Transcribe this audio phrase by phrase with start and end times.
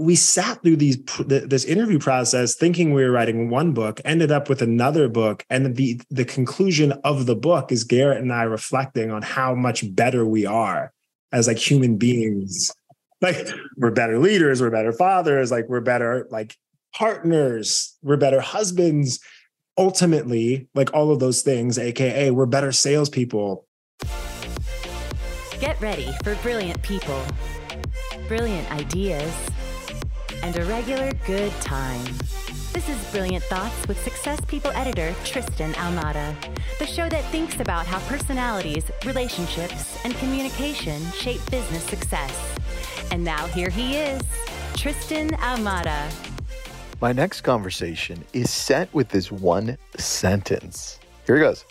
[0.00, 4.48] we sat through these this interview process thinking we were writing one book ended up
[4.48, 9.10] with another book and the the conclusion of the book is garrett and i reflecting
[9.10, 10.90] on how much better we are
[11.32, 12.72] as like human beings.
[13.20, 16.56] Like we're better leaders we're better fathers like we're better like
[16.94, 19.20] partners we're better husbands.
[19.76, 23.66] Ultimately like all of those things aka we're better salespeople.
[25.60, 27.22] Get ready for brilliant people.
[28.26, 29.30] Brilliant ideas
[30.42, 32.04] and a regular good time.
[32.72, 36.34] This is Brilliant Thoughts with Success People editor Tristan Ahumada,
[36.78, 42.56] the show that thinks about how personalities, relationships, and communication shape business success.
[43.10, 44.22] And now here he is,
[44.76, 46.12] Tristan Ahumada.
[47.00, 51.00] My next conversation is set with this one sentence.
[51.26, 51.64] Here it goes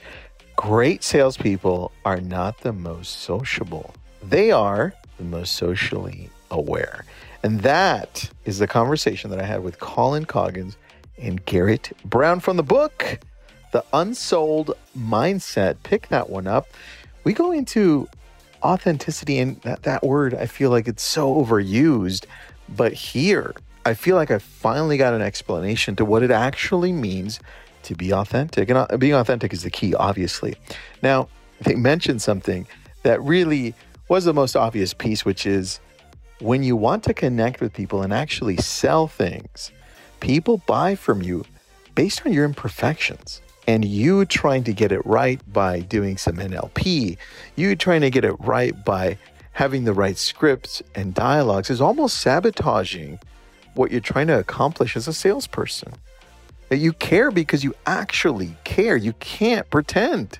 [0.56, 7.06] Great salespeople are not the most sociable, they are the most socially aware.
[7.44, 10.78] And that is the conversation that I had with Colin Coggins
[11.18, 13.20] and Garrett Brown from the book,
[13.72, 15.78] The Unsold Mindset.
[15.84, 16.68] Pick that one up.
[17.24, 18.08] We go into
[18.64, 22.26] authenticity, and that, that word, I feel like it's so overused.
[22.68, 27.40] But here, I feel like I finally got an explanation to what it actually means
[27.84, 28.70] to be authentic.
[28.70, 30.56] And uh, being authentic is the key, obviously.
[31.02, 31.30] Now,
[31.62, 32.68] they mentioned something
[33.04, 33.74] that really
[34.10, 35.80] was the most obvious piece, which is
[36.40, 39.72] when you want to connect with people and actually sell things,
[40.20, 41.46] people buy from you
[41.96, 43.42] based on your imperfections.
[43.68, 47.18] And you trying to get it right by doing some NLP,
[47.56, 49.20] you trying to get it right by
[49.52, 53.20] having the right scripts and dialogues is almost sabotaging
[53.76, 55.94] what you're trying to accomplish as a salesperson.
[56.70, 58.98] That you care because you actually care.
[58.98, 60.40] You can't pretend.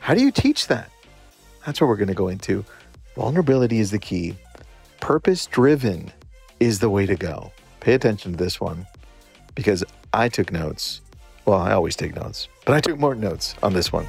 [0.00, 0.90] How do you teach that?
[1.64, 2.64] That's what we're going to go into.
[3.14, 4.36] Vulnerability is the key.
[5.06, 6.10] Purpose driven
[6.58, 7.52] is the way to go.
[7.78, 8.88] Pay attention to this one
[9.54, 11.00] because I took notes.
[11.44, 14.08] Well, I always take notes, but I took more notes on this one.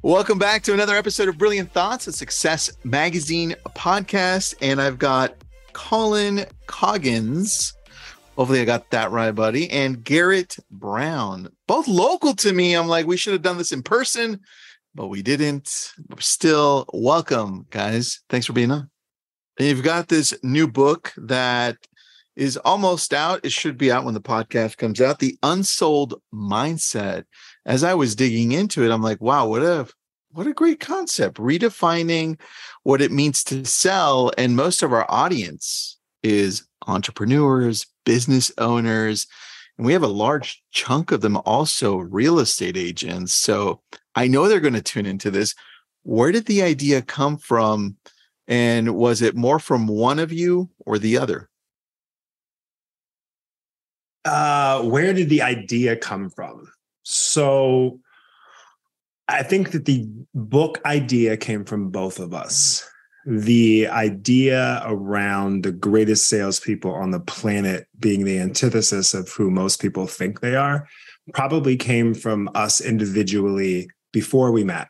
[0.00, 4.54] Welcome back to another episode of Brilliant Thoughts, a Success Magazine podcast.
[4.62, 5.34] And I've got
[5.74, 7.74] Colin Coggins.
[8.36, 9.70] Hopefully, I got that right, buddy.
[9.70, 12.72] And Garrett Brown, both local to me.
[12.72, 14.40] I'm like, we should have done this in person
[14.94, 15.92] but we didn't.
[16.18, 18.20] Still, welcome, guys.
[18.28, 18.90] Thanks for being on.
[19.58, 21.76] And you've got this new book that
[22.36, 23.44] is almost out.
[23.44, 25.18] It should be out when the podcast comes out.
[25.18, 27.24] The Unsold Mindset.
[27.66, 29.86] As I was digging into it, I'm like, wow, what a
[30.32, 31.38] what a great concept.
[31.38, 32.40] Redefining
[32.84, 34.30] what it means to sell.
[34.38, 39.26] And most of our audience is entrepreneurs, business owners,
[39.76, 43.32] and we have a large chunk of them also real estate agents.
[43.32, 43.80] So
[44.14, 45.54] I know they're going to tune into this.
[46.02, 47.96] Where did the idea come from?
[48.48, 51.48] And was it more from one of you or the other?
[54.24, 56.70] Uh, where did the idea come from?
[57.04, 58.00] So
[59.28, 62.86] I think that the book idea came from both of us
[63.26, 69.80] the idea around the greatest salespeople on the planet being the antithesis of who most
[69.80, 70.88] people think they are
[71.34, 74.88] probably came from us individually before we met.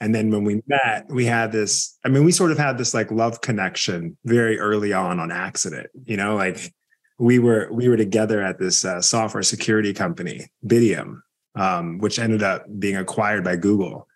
[0.00, 2.92] And then when we met, we had this, I mean, we sort of had this
[2.92, 6.74] like love connection very early on on accident, you know, like
[7.18, 11.20] we were, we were together at this uh, software security company, Bitium,
[11.54, 14.06] um, which ended up being acquired by Google.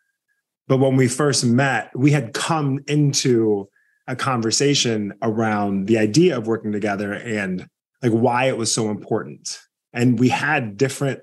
[0.68, 3.68] But when we first met, we had come into
[4.06, 7.66] a conversation around the idea of working together and
[8.02, 9.60] like why it was so important.
[9.92, 11.20] And we had different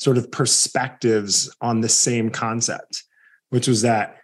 [0.00, 3.04] sort of perspectives on the same concept,
[3.50, 4.16] which was that,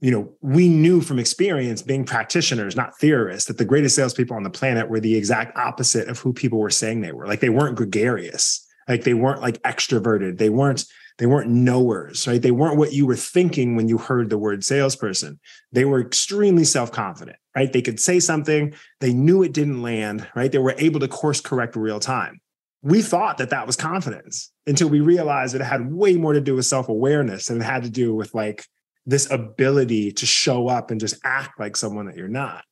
[0.00, 4.42] you know, we knew from experience being practitioners, not theorists, that the greatest salespeople on
[4.42, 7.26] the planet were the exact opposite of who people were saying they were.
[7.26, 10.84] Like they weren't gregarious, like they weren't like extroverted, they weren't
[11.18, 12.40] they weren't knowers, right?
[12.40, 15.38] They weren't what you were thinking when you heard the word salesperson.
[15.70, 17.72] They were extremely self confident, right?
[17.72, 20.52] They could say something, they knew it didn't land, right?
[20.52, 22.41] They were able to course correct real time.
[22.82, 26.40] We thought that that was confidence until we realized that it had way more to
[26.40, 28.64] do with self awareness and it had to do with like
[29.06, 32.64] this ability to show up and just act like someone that you're not.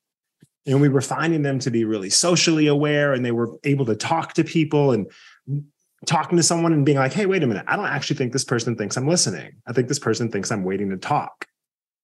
[0.66, 3.96] And we were finding them to be really socially aware and they were able to
[3.96, 5.10] talk to people and
[6.06, 8.44] talking to someone and being like, hey, wait a minute, I don't actually think this
[8.44, 9.52] person thinks I'm listening.
[9.66, 11.46] I think this person thinks I'm waiting to talk.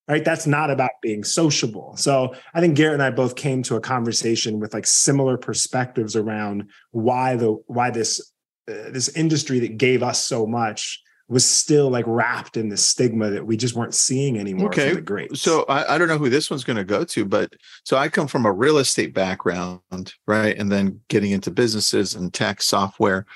[0.08, 0.24] Right.
[0.24, 1.96] That's not about being sociable.
[1.96, 6.14] So I think Garrett and I both came to a conversation with like similar perspectives
[6.14, 8.20] around why the why this
[8.68, 13.30] uh, this industry that gave us so much was still like wrapped in the stigma
[13.30, 14.94] that we just weren't seeing anymore okay.
[14.94, 15.40] the greats.
[15.40, 17.52] So I, I don't know who this one's going to go to, but
[17.84, 19.80] so I come from a real estate background,
[20.26, 20.56] right?
[20.56, 23.26] And then getting into businesses and tech software.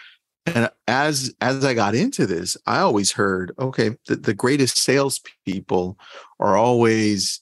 [0.47, 5.99] And as as I got into this, I always heard, okay, the, the greatest salespeople
[6.39, 7.41] are always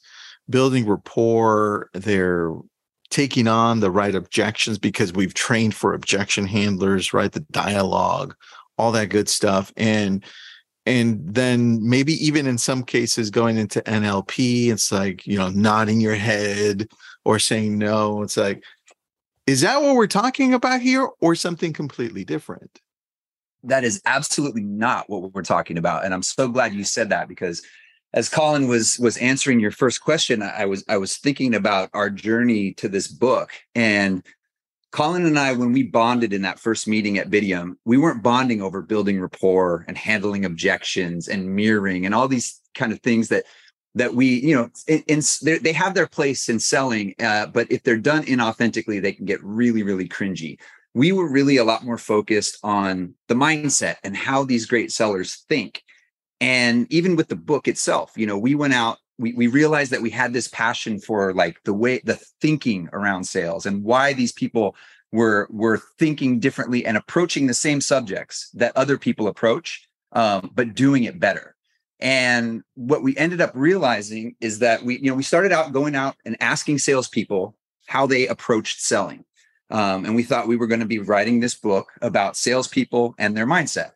[0.51, 1.91] building rapport.
[1.95, 2.53] They're
[3.11, 7.33] taking on the right objections because we've trained for objection handlers, right?
[7.33, 8.35] The dialogue,
[8.77, 9.73] all that good stuff.
[9.77, 10.25] And
[10.85, 16.01] and then maybe even in some cases going into NLP, it's like, you know, nodding
[16.01, 16.89] your head
[17.25, 18.23] or saying no.
[18.23, 18.65] It's like,
[19.47, 22.81] is that what we're talking about here or something completely different?
[23.65, 26.05] That is absolutely not what we're talking about.
[26.05, 27.63] And I'm so glad you said that because
[28.15, 32.09] as Colin was was answering your first question, I was I was thinking about our
[32.09, 33.51] journey to this book.
[33.75, 34.25] And
[34.91, 38.63] Colin and I, when we bonded in that first meeting at Bitium, we weren't bonding
[38.63, 43.45] over building rapport and handling objections and mirroring and all these kind of things that
[43.95, 45.23] that we, you know, in, in
[45.63, 49.43] they have their place in selling, uh, but if they're done inauthentically, they can get
[49.43, 50.59] really, really cringy.
[50.95, 55.45] We were really a lot more focused on the mindset and how these great sellers
[55.49, 55.83] think.
[56.41, 60.03] And even with the book itself you know we went out we, we realized that
[60.03, 64.33] we had this passion for like the way the thinking around sales and why these
[64.33, 64.77] people
[65.13, 70.75] were were thinking differently and approaching the same subjects that other people approach um, but
[70.75, 71.55] doing it better.
[72.01, 75.95] And what we ended up realizing is that we you know we started out going
[75.95, 77.57] out and asking salespeople
[77.87, 79.25] how they approached selling
[79.71, 83.37] um, and we thought we were going to be writing this book about salespeople and
[83.37, 83.93] their mindset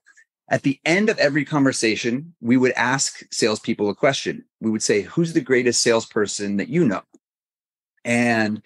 [0.52, 4.44] at the end of every conversation, we would ask salespeople a question.
[4.60, 7.02] We would say, Who's the greatest salesperson that you know?
[8.04, 8.62] And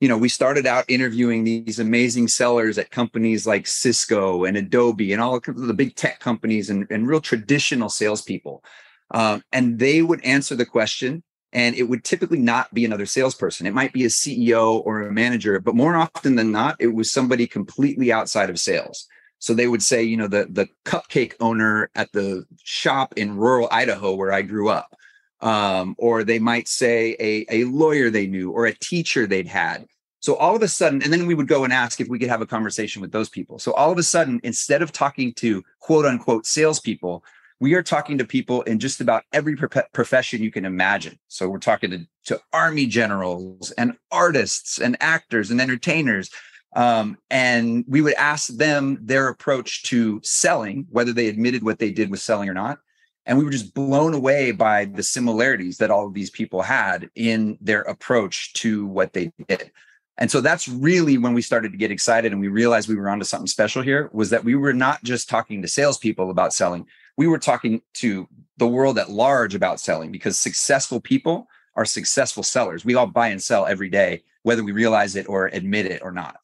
[0.00, 5.12] you know, we started out interviewing these amazing sellers at companies like Cisco and Adobe
[5.12, 8.64] and all the big tech companies and, and real traditional salespeople.
[9.10, 13.66] Um, and they would answer the question, and it would typically not be another salesperson.
[13.66, 17.10] It might be a CEO or a manager, but more often than not, it was
[17.10, 19.06] somebody completely outside of sales.
[19.40, 23.68] So they would say, you know, the the cupcake owner at the shop in rural
[23.70, 24.94] Idaho where I grew up,
[25.40, 29.86] um, or they might say a a lawyer they knew or a teacher they'd had.
[30.20, 32.28] So all of a sudden, and then we would go and ask if we could
[32.28, 33.58] have a conversation with those people.
[33.58, 37.24] So all of a sudden, instead of talking to quote unquote salespeople,
[37.60, 39.54] we are talking to people in just about every
[39.92, 41.18] profession you can imagine.
[41.28, 46.30] So we're talking to, to army generals and artists and actors and entertainers
[46.74, 51.90] um, and we would ask them their approach to selling, whether they admitted what they
[51.90, 52.78] did with selling or not.
[53.26, 57.10] And we were just blown away by the similarities that all of these people had
[57.14, 59.70] in their approach to what they did.
[60.16, 63.08] And so that's really when we started to get excited and we realized we were
[63.08, 66.86] onto something special here was that we were not just talking to salespeople about selling,
[67.20, 68.26] we were talking to
[68.56, 71.46] the world at large about selling because successful people
[71.76, 72.84] are successful sellers.
[72.84, 76.12] We all buy and sell every day, whether we realize it or admit it or
[76.12, 76.40] not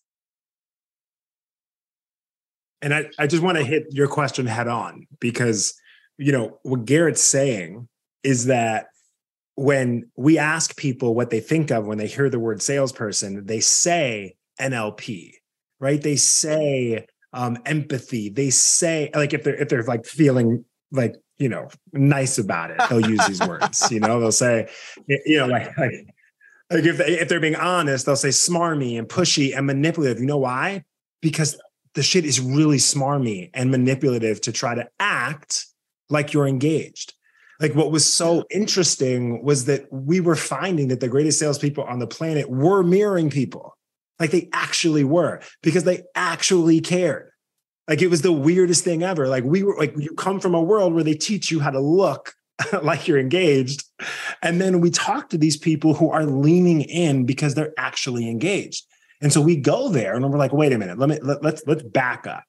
[2.82, 5.74] and I, I just want to hit your question head on because
[6.18, 7.88] you know what Garrett's saying
[8.22, 8.88] is that
[9.56, 13.60] when we ask people what they think of when they hear the word salesperson, they
[13.60, 15.32] say NLP,
[15.80, 16.02] right?
[16.02, 18.28] They say um, empathy.
[18.28, 22.80] They say like if they're if they're like feeling like you know nice about it,
[22.88, 23.90] they'll use these words.
[23.90, 24.68] You know, they'll say
[25.08, 25.92] you know like like,
[26.70, 30.20] like if they, if they're being honest, they'll say smarmy and pushy and manipulative.
[30.20, 30.84] You know why?
[31.20, 31.58] Because
[31.94, 35.66] the shit is really smarmy and manipulative to try to act
[36.10, 37.14] like you're engaged.
[37.58, 41.98] Like what was so interesting was that we were finding that the greatest salespeople on
[41.98, 43.75] the planet were mirroring people.
[44.18, 47.30] Like they actually were because they actually cared.
[47.88, 49.28] Like it was the weirdest thing ever.
[49.28, 51.80] Like we were like you come from a world where they teach you how to
[51.80, 52.34] look
[52.82, 53.84] like you're engaged.
[54.42, 58.84] And then we talk to these people who are leaning in because they're actually engaged.
[59.22, 61.62] And so we go there and we're like, wait a minute, let me let, let's
[61.66, 62.44] let's back up.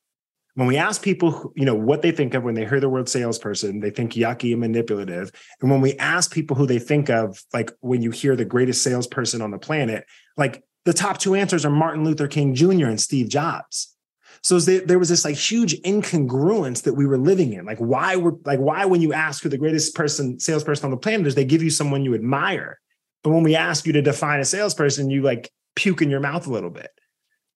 [0.55, 3.07] When we ask people, you know, what they think of when they hear the word
[3.07, 5.31] salesperson, they think yucky and manipulative.
[5.61, 8.81] And when we ask people who they think of, like when you hear the greatest
[8.81, 10.05] salesperson on the planet,
[10.35, 12.85] like the top two answers are Martin Luther King Jr.
[12.85, 13.93] and Steve Jobs.
[14.41, 17.65] So there was this like huge incongruence that we were living in.
[17.65, 20.97] Like why were like why when you ask who the greatest person salesperson on the
[20.97, 22.79] planet is, they give you someone you admire.
[23.21, 26.47] But when we ask you to define a salesperson, you like puke in your mouth
[26.47, 26.91] a little bit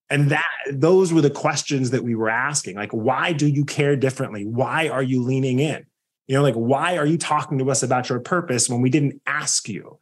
[0.09, 3.95] and that those were the questions that we were asking like why do you care
[3.95, 5.83] differently why are you leaning in
[6.27, 9.19] you know like why are you talking to us about your purpose when we didn't
[9.25, 9.97] ask you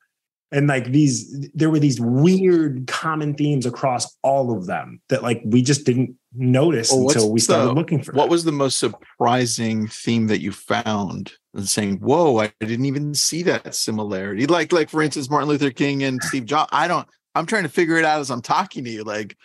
[0.51, 5.41] and like these there were these weird common themes across all of them that like
[5.46, 8.32] we just didn't notice Well, until we started the- looking for What that.
[8.32, 11.34] was the most surprising theme that you found?
[11.56, 15.72] And saying, "Whoa, I didn't even see that similarity." Like, like for instance, Martin Luther
[15.72, 16.70] King and Steve Jobs.
[16.72, 17.08] I don't.
[17.34, 19.03] I'm trying to figure it out as I'm talking to you.
[19.03, 19.36] Like,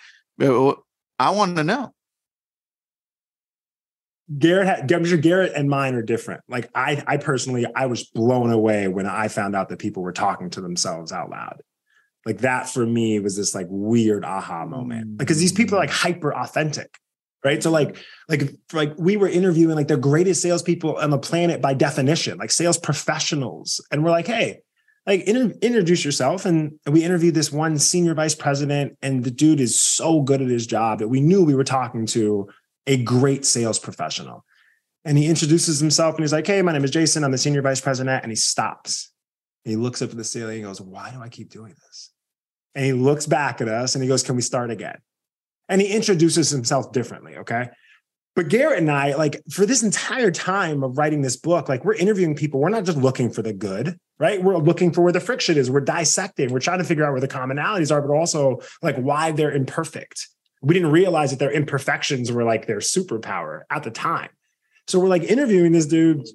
[0.43, 0.73] uh,
[1.19, 1.94] I want to know.
[4.38, 6.40] Garrett, Garrett and mine are different.
[6.49, 10.12] Like I, I personally, I was blown away when I found out that people were
[10.12, 11.62] talking to themselves out loud.
[12.25, 15.90] Like that for me was this like weird aha moment because these people are like
[15.90, 16.99] hyper authentic,
[17.45, 17.62] right?
[17.62, 21.75] So like, like, like we were interviewing like the greatest salespeople on the planet by
[21.75, 24.61] definition, like sales professionals, and we're like, hey,
[25.07, 26.47] like introduce yourself.
[26.47, 30.49] And we interviewed this one senior vice president, and the dude is so good at
[30.49, 32.49] his job that we knew we were talking to
[32.87, 34.45] a great sales professional.
[35.05, 37.25] And he introduces himself and he's like, Hey, my name is Jason.
[37.25, 38.23] I'm the senior vice president.
[38.23, 39.11] And he stops.
[39.64, 42.11] He looks up at the ceiling and goes, Why do I keep doing this?
[42.75, 44.99] And he looks back at us and he goes, Can we start again?
[45.69, 47.37] And he introduces himself differently.
[47.38, 47.69] Okay.
[48.37, 51.95] But Garrett and I, like for this entire time of writing this book, like we're
[51.95, 52.61] interviewing people.
[52.61, 54.43] We're not just looking for the good, right?
[54.43, 55.71] We're looking for where the friction is.
[55.71, 56.53] We're dissecting.
[56.53, 60.29] We're trying to figure out where the commonalities are, but also like why they're imperfect
[60.64, 64.30] we didn't realize that their imperfections were like their superpower at the time.
[64.88, 66.26] So we're like interviewing this dude.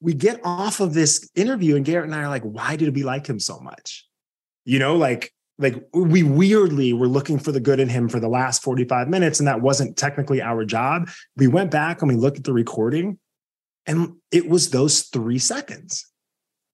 [0.00, 3.04] We get off of this interview, and Garrett and I are like, why did we
[3.04, 4.06] like him so much?
[4.64, 8.28] You know, like, like we weirdly were looking for the good in him for the
[8.28, 11.08] last 45 minutes, and that wasn't technically our job.
[11.36, 13.18] We went back and we looked at the recording,
[13.86, 16.06] and it was those three seconds.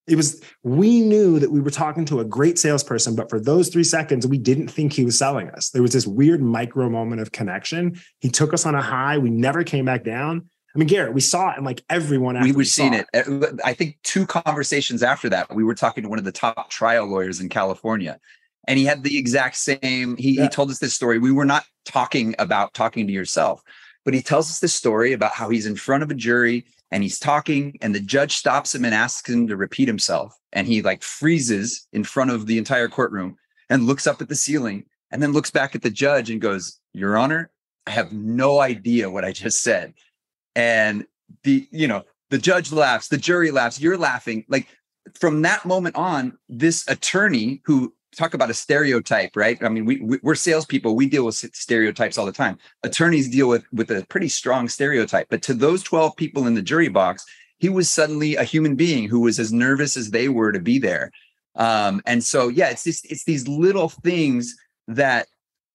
[0.06, 3.70] It was, we knew that we were talking to a great salesperson, but for those
[3.70, 5.70] three seconds, we didn't think he was selling us.
[5.70, 7.98] There was this weird micro moment of connection.
[8.20, 9.16] He took us on a high.
[9.16, 10.50] We never came back down.
[10.74, 13.06] I mean, Garrett, we saw it and like everyone we were seeing it.
[13.14, 16.68] Uh, I think two conversations after that, we were talking to one of the top
[16.68, 18.18] trial lawyers in California,
[18.66, 20.16] and he had the exact same.
[20.16, 20.42] He, Yeah.
[20.42, 21.18] he told us this story.
[21.18, 23.62] We were not talking about talking to yourself,
[24.04, 27.02] but he tells us this story about how he's in front of a jury and
[27.02, 30.80] he's talking, and the judge stops him and asks him to repeat himself, and he
[30.80, 33.36] like freezes in front of the entire courtroom
[33.68, 36.80] and looks up at the ceiling, and then looks back at the judge and goes,
[36.92, 37.50] "Your Honor,
[37.86, 39.92] I have no idea what I just said."
[40.54, 41.04] and
[41.42, 44.68] the you know the judge laughs the jury laughs you're laughing like
[45.18, 49.62] from that moment on this attorney who talk about a stereotype right?
[49.62, 52.58] I mean we, we we're salespeople we deal with stereotypes all the time.
[52.82, 56.62] Attorneys deal with with a pretty strong stereotype but to those 12 people in the
[56.62, 57.24] jury box
[57.58, 60.78] he was suddenly a human being who was as nervous as they were to be
[60.78, 61.10] there.
[61.54, 64.56] Um and so yeah it's just it's these little things
[64.88, 65.26] that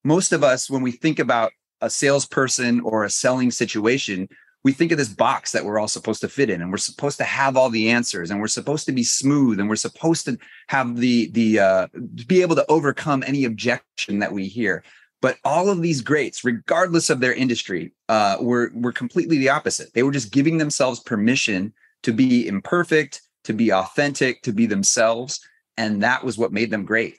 [0.04, 4.28] most of us when we think about a salesperson or a selling situation
[4.64, 7.18] we think of this box that we're all supposed to fit in and we're supposed
[7.18, 10.38] to have all the answers and we're supposed to be smooth and we're supposed to
[10.68, 11.88] have the the uh
[12.28, 14.84] be able to overcome any objection that we hear.
[15.22, 19.94] But all of these greats regardless of their industry uh were were completely the opposite.
[19.94, 21.74] They were just giving themselves permission
[22.04, 25.40] to be imperfect to be authentic to be themselves
[25.78, 27.16] and that was what made them great.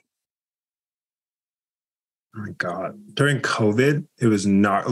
[2.35, 2.99] Oh my God.
[3.15, 4.85] During COVID, it was not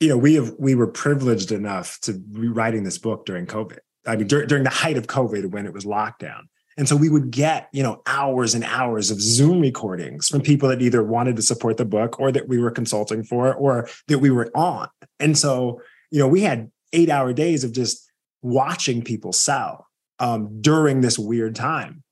[0.00, 3.78] you know, we have we were privileged enough to be writing this book during COVID.
[4.06, 6.42] I mean, dur- during the height of COVID when it was lockdown.
[6.76, 10.68] And so we would get, you know, hours and hours of Zoom recordings from people
[10.68, 14.20] that either wanted to support the book or that we were consulting for or that
[14.20, 14.88] we were on.
[15.18, 18.08] And so, you know, we had eight hour days of just
[18.42, 19.88] watching people sell
[20.20, 22.04] um, during this weird time.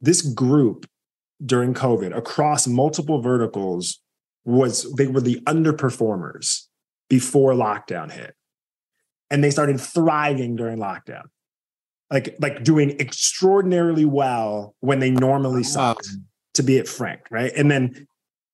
[0.00, 0.86] This group
[1.44, 4.00] during COVID across multiple verticals
[4.44, 6.63] was they were the underperformers
[7.08, 8.34] before lockdown hit.
[9.30, 11.24] And they started thriving during lockdown.
[12.10, 16.06] Like like doing extraordinarily well when they normally sucked,
[16.54, 17.52] to be it frank, right?
[17.56, 18.06] And then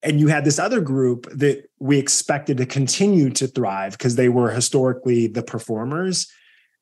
[0.03, 4.29] and you had this other group that we expected to continue to thrive because they
[4.29, 6.27] were historically the performers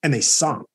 [0.03, 0.67] and they sunk.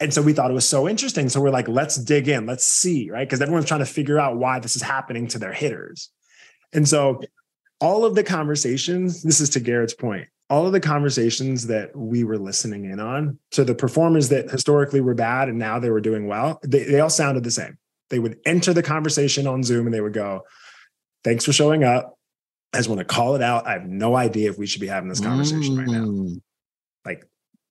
[0.00, 1.28] And so we thought it was so interesting.
[1.28, 3.26] So we're like, let's dig in, let's see, right?
[3.26, 6.10] Because everyone's trying to figure out why this is happening to their hitters.
[6.72, 7.20] And so
[7.84, 12.24] all of the conversations, this is to Garrett's point, all of the conversations that we
[12.24, 16.00] were listening in on to the performers that historically were bad and now they were
[16.00, 17.76] doing well, they, they all sounded the same.
[18.08, 20.44] They would enter the conversation on Zoom and they would go,
[21.24, 22.18] Thanks for showing up.
[22.72, 23.66] I just want to call it out.
[23.66, 26.40] I have no idea if we should be having this conversation right now Mm.
[27.04, 27.24] like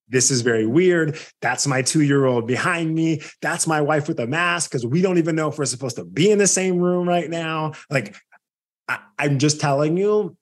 [0.10, 1.18] this is very weird.
[1.42, 3.22] That's my two year old behind me.
[3.42, 6.06] That's my wife with a mask because we don't even know if we're supposed to
[6.06, 7.74] be in the same room right now.
[7.90, 8.16] Like,
[8.88, 10.36] I, I'm just telling you,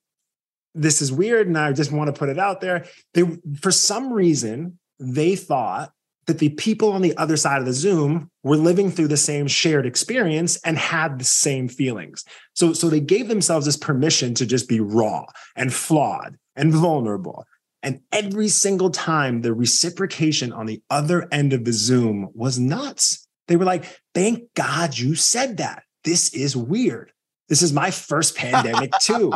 [0.74, 1.48] this is weird.
[1.48, 2.86] And I just want to put it out there.
[3.14, 3.24] They,
[3.60, 5.92] for some reason, they thought
[6.28, 9.48] that the people on the other side of the Zoom were living through the same
[9.48, 12.24] shared experience and had the same feelings.
[12.54, 17.46] So, so they gave themselves this permission to just be raw and flawed and vulnerable.
[17.84, 23.28] And every single time the reciprocation on the other end of the Zoom was nuts.
[23.48, 25.84] They were like, thank God you said that.
[26.04, 27.12] This is weird.
[27.52, 29.34] This is my first pandemic too.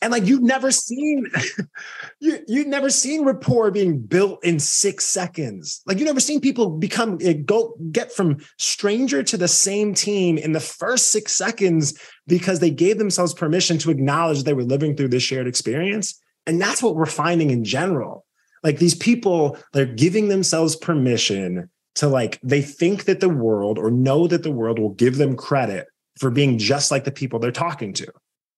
[0.00, 1.26] And like you've never seen
[2.20, 5.82] you you've never seen rapport being built in six seconds.
[5.84, 10.38] Like you've never seen people become eh, go get from stranger to the same team
[10.38, 14.96] in the first six seconds because they gave themselves permission to acknowledge they were living
[14.96, 16.22] through this shared experience.
[16.46, 18.24] And that's what we're finding in general.
[18.62, 23.90] Like these people they're giving themselves permission to like they think that the world or
[23.90, 27.52] know that the world will give them credit for being just like the people they're
[27.52, 28.06] talking to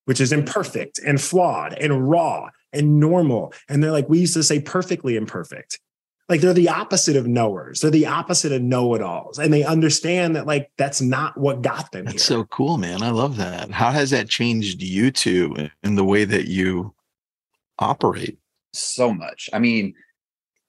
[0.04, 3.52] which is imperfect and flawed and raw and normal.
[3.68, 5.78] And they're like, we used to say perfectly imperfect.
[6.28, 7.80] Like they're the opposite of knowers.
[7.80, 9.38] They're the opposite of know-it-alls.
[9.38, 12.38] And they understand that like that's not what got them That's here.
[12.38, 13.02] so cool, man.
[13.02, 13.70] I love that.
[13.70, 16.94] How has that changed you two in the way that you
[17.78, 18.38] operate?
[18.72, 19.50] So much.
[19.52, 19.94] I mean,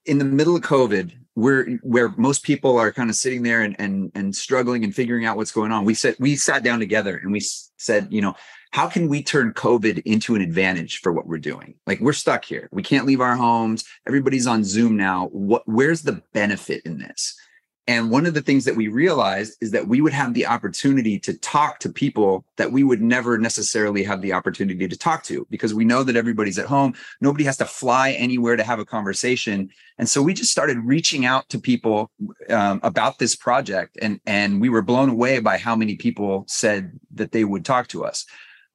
[0.05, 3.75] in the middle of COVID, we're where most people are kind of sitting there and
[3.79, 5.85] and and struggling and figuring out what's going on.
[5.85, 7.41] We said we sat down together and we
[7.77, 8.35] said, you know,
[8.71, 11.75] how can we turn COVID into an advantage for what we're doing?
[11.87, 12.69] Like we're stuck here.
[12.71, 13.83] We can't leave our homes.
[14.07, 15.27] Everybody's on Zoom now.
[15.31, 17.35] What where's the benefit in this?
[17.85, 21.19] And one of the things that we realized is that we would have the opportunity
[21.19, 25.45] to talk to people that we would never necessarily have the opportunity to talk to
[25.49, 26.93] because we know that everybody's at home.
[27.19, 29.69] Nobody has to fly anywhere to have a conversation.
[29.97, 32.09] And so we just started reaching out to people
[32.49, 33.97] um, about this project.
[34.01, 37.89] And, and we were blown away by how many people said that they would talk
[37.89, 38.25] to us.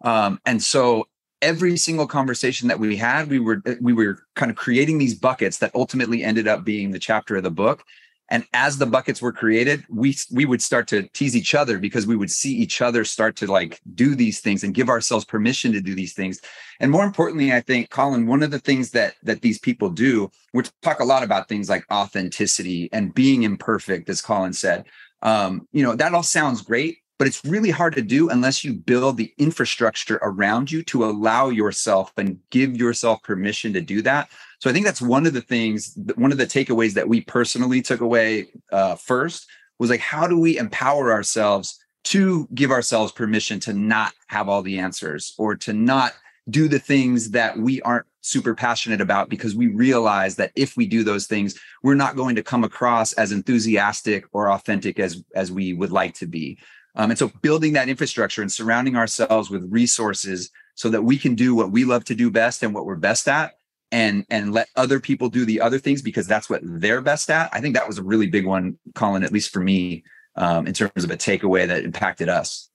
[0.02, 1.08] Um, and so
[1.40, 5.58] every single conversation that we had, we were we were kind of creating these buckets
[5.58, 7.84] that ultimately ended up being the chapter of the book.
[8.30, 12.06] And as the buckets were created, we we would start to tease each other because
[12.06, 15.73] we would see each other start to like do these things and give ourselves permission
[15.73, 16.40] to do these things.
[16.80, 20.30] And more importantly, I think, Colin, one of the things that that these people do,
[20.52, 24.85] we talk a lot about things like authenticity and being imperfect, as Colin said.
[25.23, 28.75] Um, you know, that all sounds great, but it's really hard to do unless you
[28.75, 34.28] build the infrastructure around you to allow yourself and give yourself permission to do that
[34.58, 37.82] so i think that's one of the things one of the takeaways that we personally
[37.82, 39.47] took away uh, first
[39.78, 44.62] was like how do we empower ourselves to give ourselves permission to not have all
[44.62, 46.12] the answers or to not
[46.49, 50.86] do the things that we aren't super passionate about because we realize that if we
[50.86, 55.50] do those things we're not going to come across as enthusiastic or authentic as as
[55.52, 56.58] we would like to be.
[56.97, 61.34] Um, and so building that infrastructure and surrounding ourselves with resources so that we can
[61.34, 63.57] do what we love to do best and what we're best at
[63.90, 67.50] and and let other people do the other things because that's what they're best at.
[67.52, 70.04] I think that was a really big one, Colin, at least for me,
[70.36, 72.68] um, in terms of a takeaway that impacted us.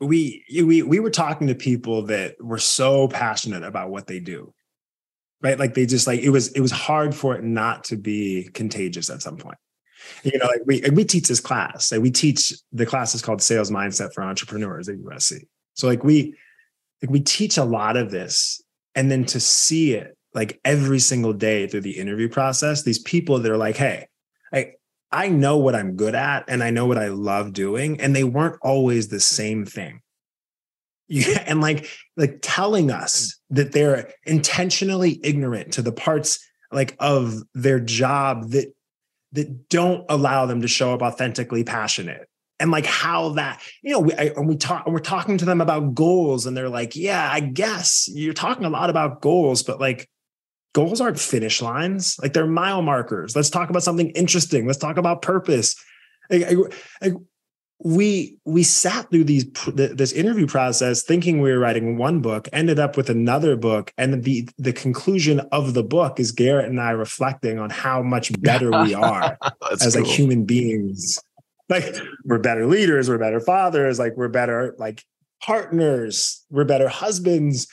[0.00, 4.52] We we we were talking to people that were so passionate about what they do.
[5.42, 5.58] Right.
[5.58, 9.10] Like they just like it was it was hard for it not to be contagious
[9.10, 9.58] at some point
[10.22, 11.92] you know, like we we teach this class.
[11.92, 15.42] Like we teach the class is called Sales Mindset for Entrepreneurs at USC.
[15.74, 16.34] So like we
[17.04, 18.62] like we teach a lot of this,
[18.94, 23.38] and then to see it like every single day through the interview process, these people
[23.38, 24.06] that are like, hey,
[24.54, 24.72] I
[25.12, 28.24] I know what I'm good at and I know what I love doing, and they
[28.24, 30.00] weren't always the same thing.
[31.08, 36.38] Yeah, and like like telling us that they're intentionally ignorant to the parts
[36.72, 38.72] like of their job that
[39.32, 42.26] that don't allow them to show up authentically passionate
[42.64, 45.44] and like how that you know we, I, and we talk and we're talking to
[45.44, 49.62] them about goals and they're like yeah i guess you're talking a lot about goals
[49.62, 50.08] but like
[50.74, 52.18] goals aren't finish lines.
[52.20, 53.34] Like they're mile markers.
[53.34, 54.66] Let's talk about something interesting.
[54.66, 55.74] Let's talk about purpose.
[56.30, 56.56] I,
[57.00, 57.12] I,
[57.78, 62.78] we we sat through these this interview process thinking we were writing one book ended
[62.78, 66.90] up with another book and the the conclusion of the book is garrett and i
[66.90, 69.36] reflecting on how much better we are
[69.72, 70.02] as cool.
[70.02, 71.18] like human beings
[71.68, 75.02] like we're better leaders we're better fathers like we're better like
[75.42, 77.66] partners we're better husbands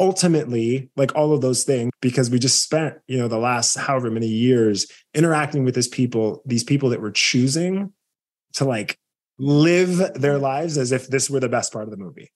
[0.00, 4.10] ultimately like all of those things because we just spent you know the last however
[4.10, 7.92] many years interacting with these people these people that we're choosing
[8.52, 8.98] to like
[9.38, 12.32] live their lives as if this were the best part of the movie.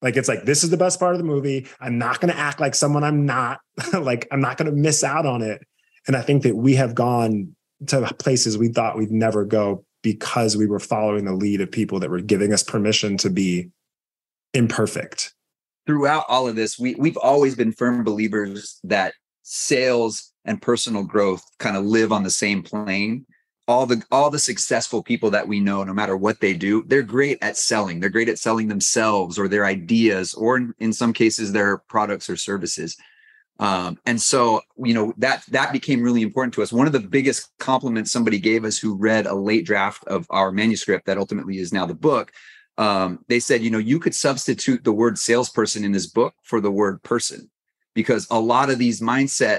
[0.00, 1.66] Like it's like this is the best part of the movie.
[1.80, 3.60] I'm not going to act like someone I'm not.
[3.92, 5.62] like I'm not going to miss out on it.
[6.06, 7.54] And I think that we have gone
[7.88, 12.00] to places we thought we'd never go because we were following the lead of people
[12.00, 13.70] that were giving us permission to be
[14.54, 15.34] imperfect.
[15.86, 21.42] Throughout all of this, we we've always been firm believers that sales and personal growth
[21.58, 23.24] kind of live on the same plane.
[23.66, 27.02] All the all the successful people that we know no matter what they do they're
[27.02, 28.00] great at selling.
[28.00, 32.30] They're great at selling themselves or their ideas or in, in some cases their products
[32.30, 32.96] or services
[33.58, 36.72] um, and so you know that that became really important to us.
[36.72, 40.52] One of the biggest compliments somebody gave us who read a late draft of our
[40.52, 42.32] manuscript that ultimately is now the book
[42.78, 46.60] um, they said you know you could substitute the word salesperson in this book for
[46.60, 47.50] the word person
[47.94, 49.58] because a lot of these mindset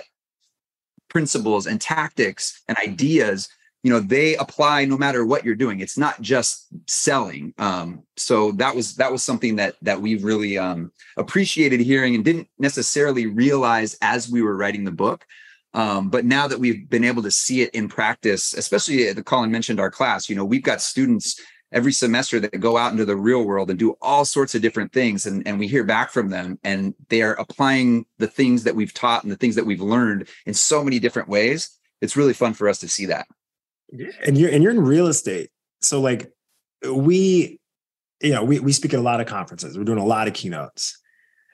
[1.09, 3.49] principles and tactics and ideas
[3.83, 5.79] you know they apply no matter what you're doing.
[5.79, 7.53] It's not just selling.
[7.57, 12.25] Um, so that was that was something that that we really um, appreciated hearing and
[12.25, 15.25] didn't necessarily realize as we were writing the book.
[15.73, 19.51] Um, but now that we've been able to see it in practice especially the colin
[19.51, 21.39] mentioned our class you know we've got students
[21.71, 24.91] every semester that go out into the real world and do all sorts of different
[24.91, 28.93] things and, and we hear back from them and they're applying the things that we've
[28.93, 31.77] taught and the things that we've learned in so many different ways.
[32.01, 33.27] It's really fun for us to see that
[34.25, 35.49] and you're and you're in real estate.
[35.81, 36.31] So like
[36.87, 37.59] we
[38.21, 39.77] you know we, we speak at a lot of conferences.
[39.77, 40.97] We're doing a lot of keynotes.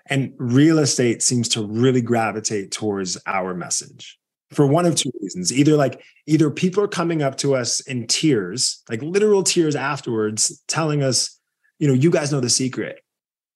[0.08, 4.20] And real estate seems to really gravitate towards our message
[4.52, 5.52] for one of two reasons.
[5.52, 10.62] Either like either people are coming up to us in tears like literal tears afterwards
[10.68, 11.40] telling us
[11.80, 13.00] you know you guys know the secret.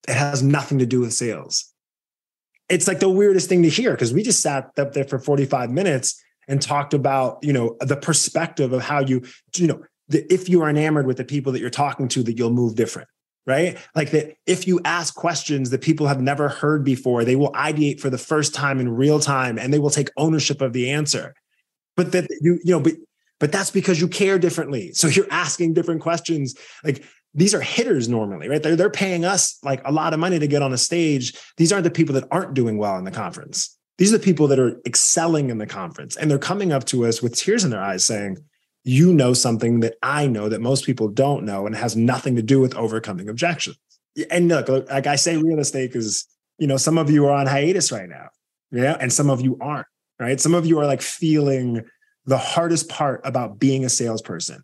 [0.07, 1.71] It has nothing to do with sales.
[2.69, 5.71] It's like the weirdest thing to hear because we just sat up there for 45
[5.71, 9.23] minutes and talked about you know the perspective of how you
[9.55, 12.37] you know the, if you are enamored with the people that you're talking to that
[12.37, 13.07] you'll move different
[13.49, 13.79] right?
[13.95, 17.99] Like that if you ask questions that people have never heard before they will ideate
[17.99, 21.33] for the first time in real time and they will take ownership of the answer.
[21.97, 22.93] But that you you know but
[23.39, 24.91] but that's because you care differently.
[24.93, 26.55] So you're asking different questions.
[26.83, 28.61] Like these are hitters normally right?
[28.61, 31.33] They're, they're paying us like a lot of money to get on a stage.
[31.57, 34.47] These aren't the people that aren't doing well in the conference these are the people
[34.47, 37.69] that are excelling in the conference and they're coming up to us with tears in
[37.69, 38.37] their eyes saying,
[38.85, 42.41] You know something that I know that most people don't know and has nothing to
[42.41, 43.77] do with overcoming objections.
[44.31, 46.25] And look, like I say, real estate is,
[46.57, 48.29] you know, some of you are on hiatus right now.
[48.71, 48.95] Yeah.
[49.01, 50.39] And some of you aren't, right?
[50.39, 51.83] Some of you are like feeling
[52.25, 54.63] the hardest part about being a salesperson.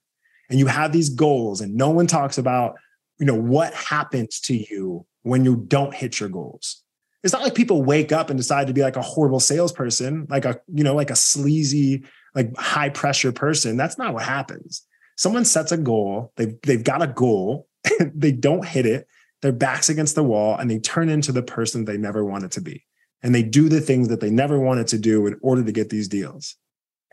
[0.49, 2.75] And you have these goals, and no one talks about,
[3.19, 6.83] you know, what happens to you when you don't hit your goals
[7.25, 10.45] it's not like people wake up and decide to be like a horrible salesperson, like
[10.45, 13.77] a, you know, like a sleazy, like high pressure person.
[13.77, 14.85] That's not what happens.
[15.17, 17.67] Someone sets a goal, they've, they've got a goal,
[18.13, 19.07] they don't hit it,
[19.41, 22.61] their backs against the wall, and they turn into the person they never wanted to
[22.61, 22.85] be.
[23.23, 25.89] And they do the things that they never wanted to do in order to get
[25.89, 26.55] these deals.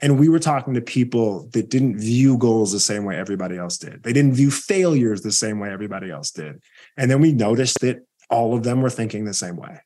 [0.02, 3.78] And we were talking to people that didn't view goals the same way everybody else
[3.78, 4.02] did.
[4.02, 6.60] They didn't view failures the same way everybody else did.
[6.98, 9.80] And then we noticed that all of them were thinking the same way.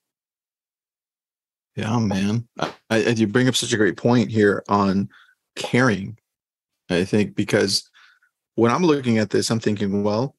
[1.77, 2.49] Yeah, man.
[2.91, 5.11] I, you bring up such a great point here on
[5.57, 6.19] caring.
[6.89, 7.91] I think because
[8.55, 10.35] when I'm looking at this, I'm thinking, well,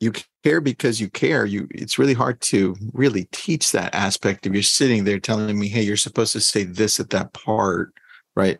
[0.00, 1.46] you care because you care.
[1.46, 5.68] You it's really hard to really teach that aspect if you're sitting there telling me,
[5.68, 7.94] hey, you're supposed to say this at that part,
[8.34, 8.58] right?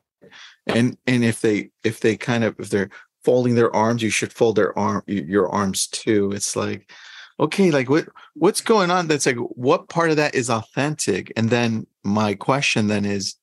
[0.67, 2.91] And and if they if they kind of if they're
[3.25, 6.31] folding their arms, you should fold their arm your arms too.
[6.33, 6.91] It's like,
[7.39, 11.33] okay like what what's going on that's like what part of that is authentic?
[11.37, 13.37] And then my question then is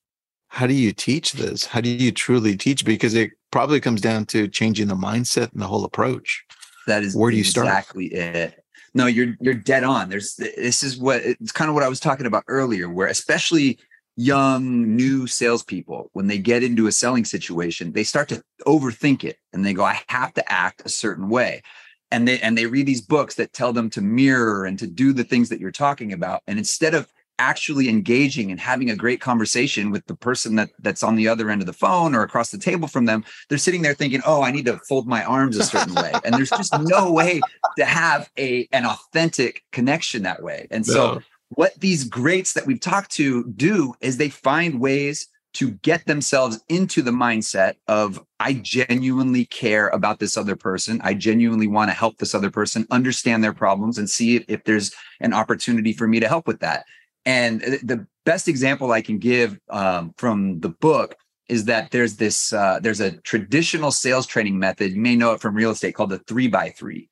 [0.47, 1.65] how do you teach this?
[1.65, 2.85] How do you truly teach?
[2.85, 6.43] Because it probably comes down to changing the mindset and the whole approach.
[6.87, 7.67] That is where do you start?
[7.67, 8.63] exactly it.
[8.93, 10.09] No you're you're dead on.
[10.09, 13.79] There's this is what it's kind of what i was talking about earlier where especially
[14.15, 19.37] young new salespeople when they get into a selling situation they start to overthink it
[19.53, 21.63] and they go i have to act a certain way
[22.13, 25.11] and they and they read these books that tell them to mirror and to do
[25.11, 26.43] the things that you're talking about.
[26.47, 31.01] And instead of actually engaging and having a great conversation with the person that that's
[31.01, 33.81] on the other end of the phone or across the table from them they're sitting
[33.81, 36.13] there thinking oh i need to fold my arms a certain way.
[36.23, 37.41] And there's just no way
[37.77, 40.67] to have a an authentic connection that way.
[40.69, 41.21] And so no.
[41.49, 46.59] what these greats that we've talked to do is they find ways to get themselves
[46.67, 50.99] into the mindset of I genuinely care about this other person.
[51.03, 54.93] I genuinely want to help this other person understand their problems and see if there's
[55.19, 56.85] an opportunity for me to help with that.
[57.25, 61.15] And the best example I can give um, from the book
[61.47, 64.91] is that there's this uh, there's a traditional sales training method.
[64.91, 67.09] You may know it from real estate called the three by three.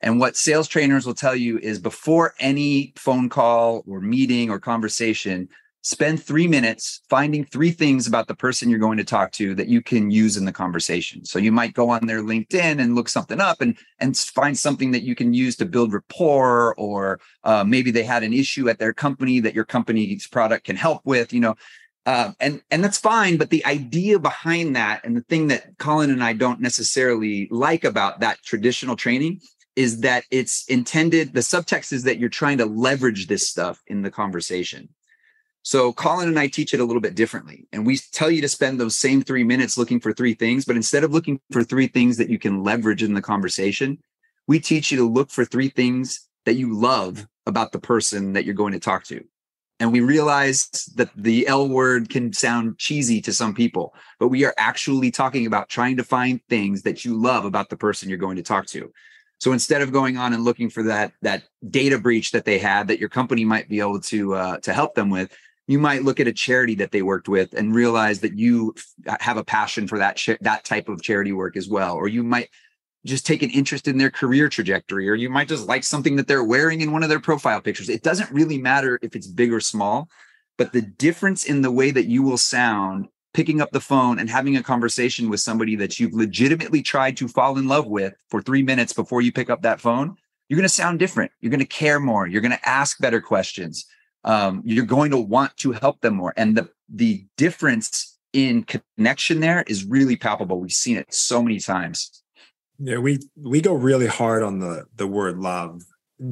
[0.00, 4.58] And what sales trainers will tell you is before any phone call or meeting or
[4.58, 5.48] conversation,
[5.82, 9.66] spend three minutes finding three things about the person you're going to talk to that
[9.66, 11.24] you can use in the conversation.
[11.24, 14.92] So you might go on their LinkedIn and look something up and and find something
[14.92, 18.78] that you can use to build rapport, or uh, maybe they had an issue at
[18.78, 21.32] their company that your company's product can help with.
[21.32, 21.54] You know,
[22.06, 23.36] uh, and and that's fine.
[23.36, 27.82] But the idea behind that, and the thing that Colin and I don't necessarily like
[27.82, 29.40] about that traditional training,
[29.74, 31.34] is that it's intended.
[31.34, 34.88] The subtext is that you're trying to leverage this stuff in the conversation.
[35.62, 37.66] So Colin and I teach it a little bit differently.
[37.72, 40.64] And we tell you to spend those same three minutes looking for three things.
[40.64, 43.98] But instead of looking for three things that you can leverage in the conversation,
[44.48, 48.44] we teach you to look for three things that you love about the person that
[48.44, 49.24] you're going to talk to.
[49.80, 54.44] And we realize that the L word can sound cheesy to some people, but we
[54.44, 58.18] are actually talking about trying to find things that you love about the person you're
[58.18, 58.92] going to talk to.
[59.40, 62.86] So instead of going on and looking for that that data breach that they had
[62.86, 66.20] that your company might be able to uh, to help them with, you might look
[66.20, 68.74] at a charity that they worked with and realize that you
[69.20, 72.48] have a passion for that that type of charity work as well or you might
[73.04, 76.28] just take an interest in their career trajectory or you might just like something that
[76.28, 77.88] they're wearing in one of their profile pictures.
[77.88, 80.08] It doesn't really matter if it's big or small
[80.58, 84.28] but the difference in the way that you will sound picking up the phone and
[84.28, 88.42] having a conversation with somebody that you've legitimately tried to fall in love with for
[88.42, 90.16] 3 minutes before you pick up that phone
[90.48, 91.32] you're going to sound different.
[91.40, 92.26] You're going to care more.
[92.26, 93.86] You're going to ask better questions
[94.24, 96.32] um, you're going to want to help them more.
[96.36, 100.60] And the the difference in connection there is really palpable.
[100.60, 102.22] We've seen it so many times.
[102.78, 105.82] Yeah, we we go really hard on the the word love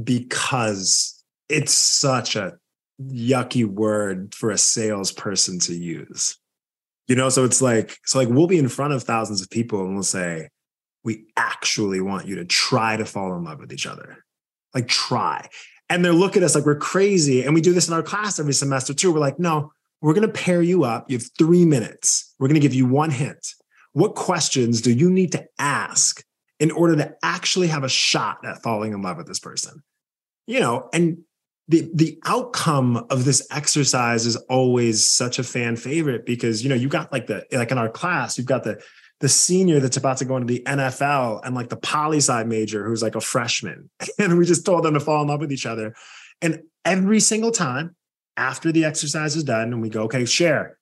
[0.05, 2.59] because it's such a
[3.00, 6.37] yucky word for a salesperson to use.
[7.09, 9.81] You know, so it's like so like we'll be in front of thousands of people
[9.85, 10.48] and we'll say,
[11.03, 14.18] we actually want you to try to fall in love with each other.
[14.74, 15.48] Like try
[15.90, 17.42] and they're looking at us like we're crazy.
[17.42, 19.12] And we do this in our class every semester too.
[19.12, 21.11] We're like, no, we're going to pair you up.
[21.11, 22.33] You have three minutes.
[22.38, 23.55] We're going to give you one hint.
[23.92, 26.24] What questions do you need to ask
[26.61, 29.83] in order to actually have a shot at falling in love with this person?
[30.46, 31.18] You know, and
[31.68, 36.74] the the outcome of this exercise is always such a fan favorite because you know
[36.74, 38.83] you got like the like in our class you've got the
[39.20, 42.85] the senior that's about to go into the NFL and like the poli sci major
[42.85, 43.90] who's like a freshman.
[44.18, 45.94] And we just told them to fall in love with each other.
[46.42, 47.96] And every single time
[48.37, 50.78] after the exercise is done and we go, okay, share.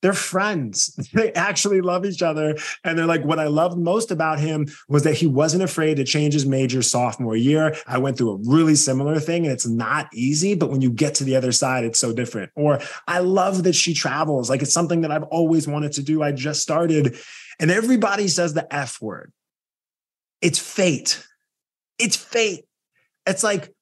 [0.00, 0.94] They're friends.
[1.12, 2.56] They actually love each other.
[2.84, 6.04] And they're like, what I loved most about him was that he wasn't afraid to
[6.04, 7.74] change his major sophomore year.
[7.86, 11.14] I went through a really similar thing and it's not easy, but when you get
[11.16, 12.52] to the other side, it's so different.
[12.54, 14.50] Or I love that she travels.
[14.50, 16.22] Like it's something that I've always wanted to do.
[16.22, 17.18] I just started
[17.58, 19.32] and everybody says the F word.
[20.40, 21.24] It's fate.
[21.98, 22.64] It's fate.
[23.26, 23.72] It's like,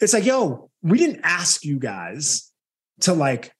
[0.00, 2.52] it's like, yo, we didn't ask you guys
[3.00, 3.52] to like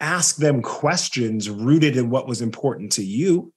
[0.00, 3.52] ask them questions rooted in what was important to you.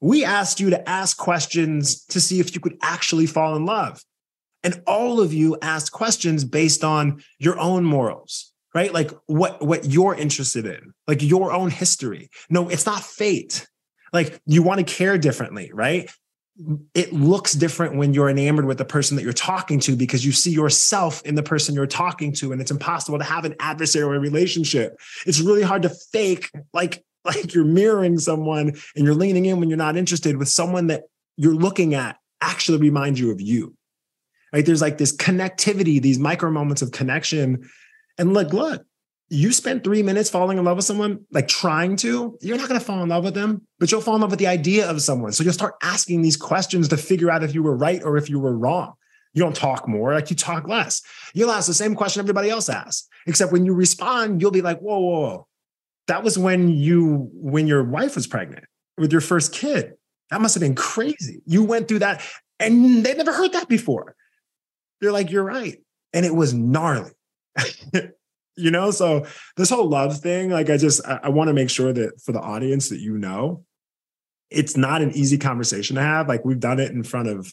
[0.00, 4.02] We asked you to ask questions to see if you could actually fall in love.
[4.62, 8.92] And all of you asked questions based on your own morals, right?
[8.92, 12.30] Like what what you're interested in, like your own history.
[12.48, 13.66] No, it's not fate.
[14.12, 16.10] Like you want to care differently, right?
[16.94, 20.32] It looks different when you're enamored with the person that you're talking to because you
[20.32, 24.20] see yourself in the person you're talking to, and it's impossible to have an adversarial
[24.20, 24.96] relationship.
[25.26, 29.68] It's really hard to fake like like you're mirroring someone and you're leaning in when
[29.68, 31.04] you're not interested with someone that
[31.36, 33.74] you're looking at actually reminds you of you
[34.54, 37.68] right there's like this connectivity these micro moments of connection
[38.20, 38.84] and look look
[39.32, 42.80] you spend three minutes falling in love with someone, like trying to, you're not going
[42.80, 45.00] to fall in love with them, but you'll fall in love with the idea of
[45.00, 45.32] someone.
[45.32, 48.28] So you'll start asking these questions to figure out if you were right or if
[48.28, 48.94] you were wrong.
[49.32, 51.00] You don't talk more, like you talk less.
[51.32, 54.80] You'll ask the same question everybody else asks, except when you respond, you'll be like,
[54.80, 55.46] whoa, whoa, whoa.
[56.08, 58.64] That was when you, when your wife was pregnant
[58.98, 59.92] with your first kid.
[60.30, 61.40] That must have been crazy.
[61.46, 62.20] You went through that
[62.58, 64.16] and they never heard that before.
[65.00, 65.78] They're like, you're right.
[66.12, 67.12] And it was gnarly.
[68.56, 71.70] you know so this whole love thing like i just i, I want to make
[71.70, 73.64] sure that for the audience that you know
[74.50, 77.52] it's not an easy conversation to have like we've done it in front of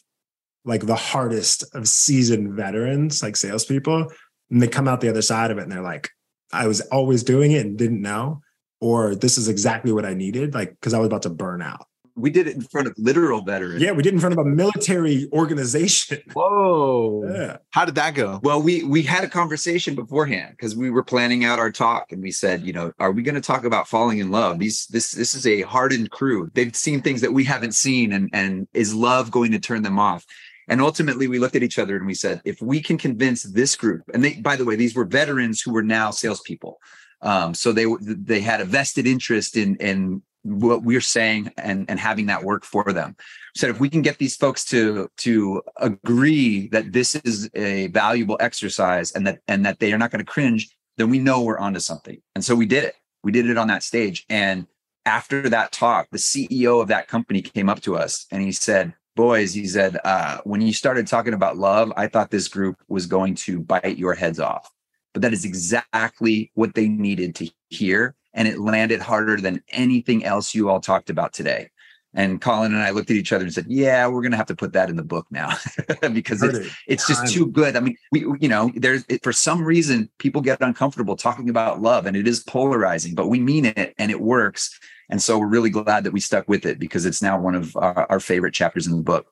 [0.64, 4.10] like the hardest of seasoned veterans like salespeople
[4.50, 6.10] and they come out the other side of it and they're like
[6.52, 8.40] i was always doing it and didn't know
[8.80, 11.86] or this is exactly what i needed like because i was about to burn out
[12.18, 13.82] we did it in front of literal veterans.
[13.82, 16.18] Yeah, we did in front of a military organization.
[16.32, 17.24] Whoa.
[17.28, 17.56] Yeah.
[17.70, 18.40] How did that go?
[18.42, 22.22] Well, we we had a conversation beforehand because we were planning out our talk and
[22.22, 24.58] we said, you know, are we going to talk about falling in love?
[24.58, 26.50] These this this is a hardened crew.
[26.54, 29.98] They've seen things that we haven't seen and and is love going to turn them
[29.98, 30.24] off?
[30.68, 33.74] And ultimately, we looked at each other and we said, if we can convince this
[33.74, 36.78] group, and they, by the way, these were veterans who were now salespeople.
[37.22, 41.98] Um, so they they had a vested interest in in what we're saying and and
[41.98, 43.16] having that work for them.
[43.56, 48.36] said if we can get these folks to to agree that this is a valuable
[48.40, 51.58] exercise and that and that they are not going to cringe, then we know we're
[51.58, 52.20] onto something.
[52.34, 52.94] And so we did it.
[53.22, 54.24] We did it on that stage.
[54.28, 54.66] And
[55.06, 58.94] after that talk, the CEO of that company came up to us and he said,
[59.16, 63.06] boys, he said, uh, when you started talking about love, I thought this group was
[63.06, 64.70] going to bite your heads off.
[65.12, 68.14] But that is exactly what they needed to hear.
[68.34, 71.70] And it landed harder than anything else you all talked about today.
[72.14, 74.46] And Colin and I looked at each other and said, "Yeah, we're going to have
[74.46, 75.54] to put that in the book now
[76.12, 76.72] because it's it.
[76.86, 80.40] it's just too good." I mean, we you know, there's it, for some reason people
[80.40, 84.20] get uncomfortable talking about love, and it is polarizing, but we mean it and it
[84.20, 84.78] works.
[85.10, 87.76] And so we're really glad that we stuck with it because it's now one of
[87.76, 89.26] our, our favorite chapters in the book.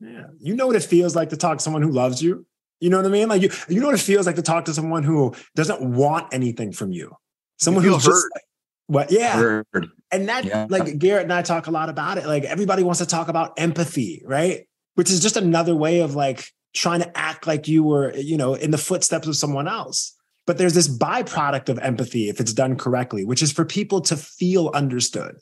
[0.00, 0.26] Yeah.
[0.40, 2.46] You know what it feels like to talk to someone who loves you?
[2.80, 3.28] You know what I mean?
[3.28, 6.32] Like you, you know what it feels like to talk to someone who doesn't want
[6.34, 7.16] anything from you.
[7.62, 8.42] Someone who's just like,
[8.86, 9.10] what?
[9.10, 9.36] Yeah.
[9.36, 9.88] Heard.
[10.10, 10.66] And that, yeah.
[10.68, 12.26] like Garrett and I talk a lot about it.
[12.26, 14.66] Like everybody wants to talk about empathy, right?
[14.94, 16.44] Which is just another way of like
[16.74, 20.14] trying to act like you were, you know, in the footsteps of someone else.
[20.46, 24.16] But there's this byproduct of empathy if it's done correctly, which is for people to
[24.16, 25.36] feel understood.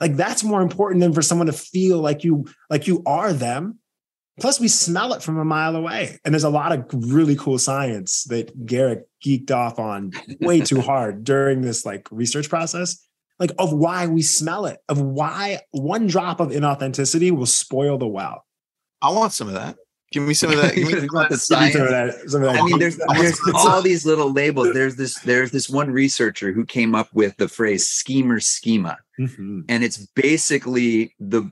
[0.00, 3.78] Like that's more important than for someone to feel like you like you are them.
[4.40, 6.18] Plus, we smell it from a mile away.
[6.24, 10.80] And there's a lot of really cool science that Garrett geeked off on way too
[10.80, 12.98] hard during this like research process,
[13.38, 18.06] like of why we smell it, of why one drop of inauthenticity will spoil the
[18.06, 18.44] well.
[19.02, 19.76] I want some of that.
[20.10, 20.74] Give me some of that.
[20.74, 21.10] Give me some of
[21.90, 22.22] that.
[22.26, 22.60] Some of that.
[22.60, 24.72] I mean, there's, there's all these little labels.
[24.72, 29.60] There's this there's this one researcher who came up with the phrase schemer schema, mm-hmm.
[29.68, 31.50] and it's basically the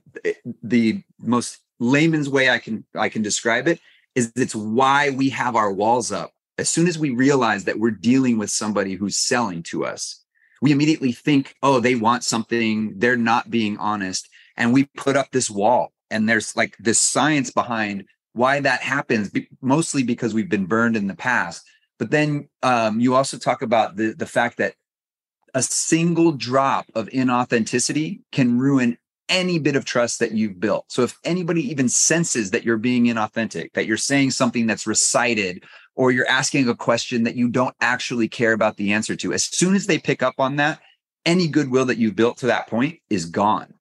[0.63, 3.81] the most layman's way I can I can describe it
[4.15, 6.33] is it's why we have our walls up.
[6.59, 10.25] As soon as we realize that we're dealing with somebody who's selling to us,
[10.63, 12.95] we immediately think, oh, they want something.
[12.97, 15.93] They're not being honest, and we put up this wall.
[16.11, 21.09] And there's like this science behind why that happens, mostly because we've been burned in
[21.09, 21.67] the past.
[21.99, 24.75] But then um, you also talk about the the fact that
[25.55, 30.85] a single drop of inauthenticity can ruin any bit of trust that you've built.
[30.89, 35.65] So if anybody even senses that you're being inauthentic, that you're saying something that's recited,
[35.95, 39.45] or you're asking a question that you don't actually care about the answer to, as
[39.45, 40.81] soon as they pick up on that,
[41.25, 43.75] any goodwill that you've built to that point is gone.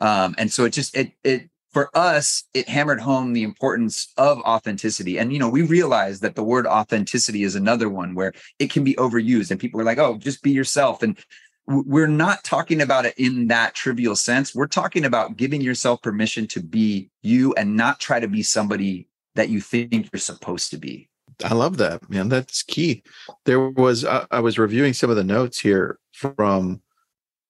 [0.00, 4.38] Um, and so it just it it for us, it hammered home the importance of
[4.38, 5.18] authenticity.
[5.18, 8.82] And, you know, we realized that the word authenticity is another one where it can
[8.82, 11.02] be overused and people are like, oh, just be yourself.
[11.02, 11.18] And
[11.66, 14.54] we're not talking about it in that trivial sense.
[14.54, 19.08] We're talking about giving yourself permission to be you and not try to be somebody
[19.34, 21.08] that you think you're supposed to be.
[21.44, 22.28] I love that, man.
[22.28, 23.02] That's key.
[23.44, 26.80] There was, I, I was reviewing some of the notes here from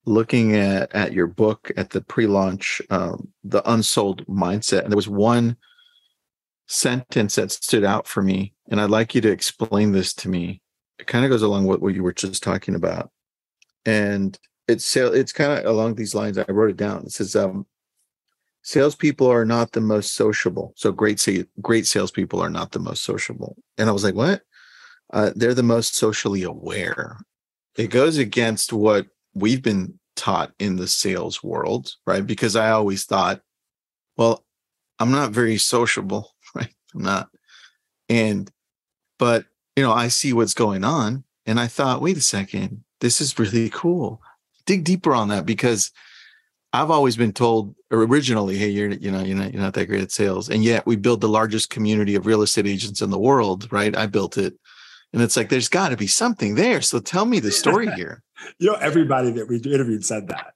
[0.06, 5.08] looking at at your book at the pre-launch um, the unsold mindset and there was
[5.08, 5.56] one
[6.68, 10.60] sentence that stood out for me and i'd like you to explain this to me
[10.98, 13.10] it kind of goes along with what you were just talking about
[13.86, 17.66] and it's it's kind of along these lines i wrote it down it says um,
[18.62, 21.26] salespeople are not the most sociable so great
[21.62, 24.42] great salespeople are not the most sociable and i was like what
[25.12, 27.16] uh, they're the most socially aware
[27.76, 32.26] it goes against what we've been taught in the sales world, right?
[32.26, 33.40] Because I always thought,
[34.16, 34.44] well,
[34.98, 36.74] I'm not very sociable, right?
[36.94, 37.28] I'm not.
[38.08, 38.50] And,
[39.18, 39.44] but,
[39.76, 41.24] you know, I see what's going on.
[41.44, 44.20] And I thought, wait a second, this is really cool.
[44.64, 45.92] Dig deeper on that because
[46.72, 50.02] I've always been told originally, hey, you're you know you're not you're not that great
[50.02, 53.18] at sales, and yet we build the largest community of real estate agents in the
[53.18, 53.96] world, right?
[53.96, 54.54] I built it,
[55.12, 56.82] and it's like there's got to be something there.
[56.82, 58.22] So tell me the story here.
[58.58, 60.52] you know, everybody that we interviewed said that.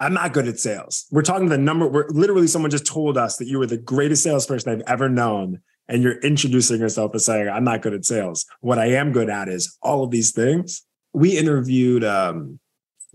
[0.00, 1.06] I'm not good at sales.
[1.12, 1.86] We're talking the number.
[1.86, 5.60] We're literally someone just told us that you were the greatest salesperson I've ever known,
[5.86, 9.30] and you're introducing yourself as saying, "I'm not good at sales." What I am good
[9.30, 10.82] at is all of these things.
[11.12, 12.58] We interviewed um,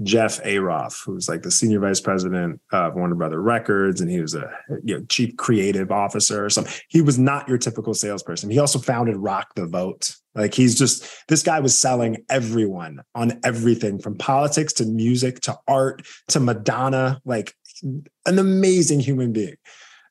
[0.04, 4.36] Jeff Ayeroff, who's like the senior vice president of Warner Brother Records, and he was
[4.36, 4.52] a
[4.84, 6.74] you know, chief creative officer or something.
[6.88, 8.52] He was not your typical salesperson.
[8.52, 10.16] He also founded Rock the Vote.
[10.36, 15.58] Like he's just this guy was selling everyone on everything from politics to music to
[15.68, 17.20] art to Madonna.
[17.26, 19.56] Like an amazing human being.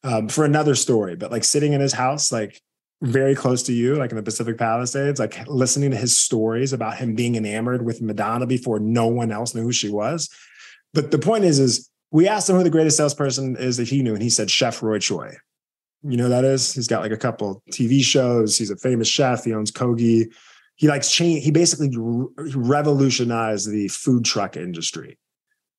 [0.04, 2.62] Um, for another story, but like sitting in his house, like
[3.02, 6.96] very close to you, like in the Pacific Palisades, like listening to his stories about
[6.96, 10.30] him being enamored with Madonna before no one else knew who she was.
[10.94, 14.02] But the point is, is we asked him who the greatest salesperson is that he
[14.02, 15.34] knew, and he said Chef Roy Choi.
[16.02, 16.72] You know that is?
[16.72, 18.56] He's got like a couple TV shows.
[18.56, 19.44] He's a famous chef.
[19.44, 20.32] He owns Kogi.
[20.76, 21.44] He likes change.
[21.44, 21.90] He basically
[22.36, 25.18] revolutionized the food truck industry.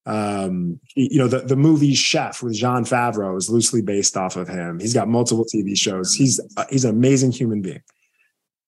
[0.07, 4.47] Um, you know, the, the movie Chef with Jon Favreau is loosely based off of
[4.47, 4.79] him.
[4.79, 6.13] He's got multiple TV shows.
[6.13, 7.81] He's uh, he's an amazing human being,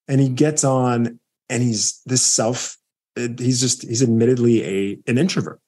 [0.09, 1.17] and he gets on,
[1.49, 2.77] and he's this self.
[3.15, 5.61] He's just he's admittedly a an introvert.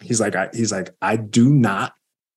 [0.00, 1.92] He's like I, he's like I do not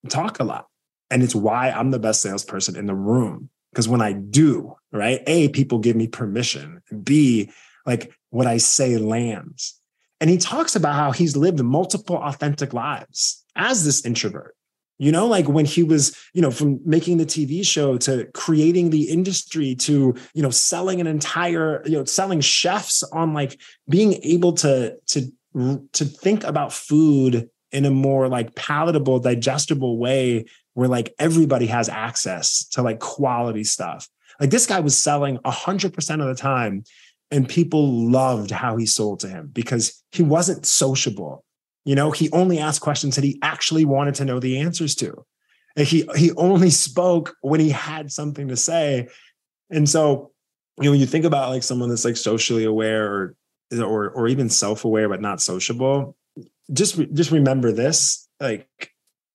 [0.09, 0.67] talk a lot.
[1.09, 3.49] And it's why I'm the best salesperson in the room.
[3.71, 6.81] Because when I do, right, A, people give me permission.
[7.03, 7.51] B,
[7.85, 9.79] like what I say lands.
[10.23, 14.55] And he talks about how he's lived multiple authentic lives as this introvert.
[14.97, 18.89] You know, like when he was, you know, from making the TV show to creating
[18.89, 23.59] the industry to, you know, selling an entire, you know, selling chefs on like
[23.89, 25.29] being able to to
[25.91, 31.89] to think about food in a more like palatable, digestible way where like everybody has
[31.89, 34.07] access to like quality stuff.
[34.39, 36.85] Like this guy was selling 100% of the time
[37.33, 41.43] and people loved how he sold to him because he wasn't sociable.
[41.83, 45.25] You know, he only asked questions that he actually wanted to know the answers to.
[45.75, 49.07] He he only spoke when he had something to say.
[49.71, 50.31] And so,
[50.77, 53.35] you know, when you think about like someone that's like socially aware or
[53.81, 56.15] or or even self-aware but not sociable,
[56.71, 58.69] just just remember this, like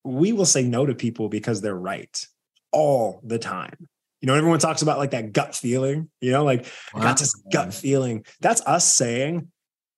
[0.04, 2.24] we will say no to people because they're right
[2.70, 3.88] all the time.
[4.20, 7.00] You know, everyone talks about like that gut feeling, you know, like wow.
[7.00, 8.24] I got this gut feeling.
[8.40, 9.48] That's us saying,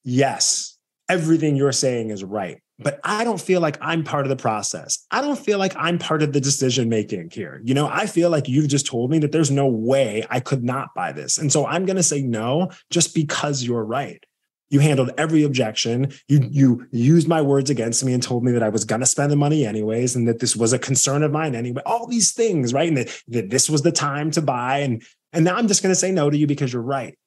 [0.05, 2.61] yes, everything you're saying is right.
[2.83, 5.07] But I don't feel like I'm part of the process.
[5.11, 7.61] I don't feel like I'm part of the decision making here.
[7.63, 10.65] You know, I feel like you've just told me that there's no way I could
[10.65, 11.37] not buy this.
[11.37, 14.25] And so I'm going to say no just because you're right.
[14.71, 16.13] You handled every objection.
[16.29, 19.07] You you used my words against me and told me that I was going to
[19.07, 21.83] spend the money anyways, and that this was a concern of mine anyway.
[21.85, 22.89] All these things, right?
[22.89, 25.03] And that, that this was the time to buy, and
[25.33, 27.19] and now I'm just going to say no to you because you're right.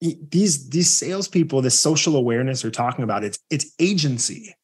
[0.00, 4.54] These these salespeople, this social awareness are talking about, it's it's agency.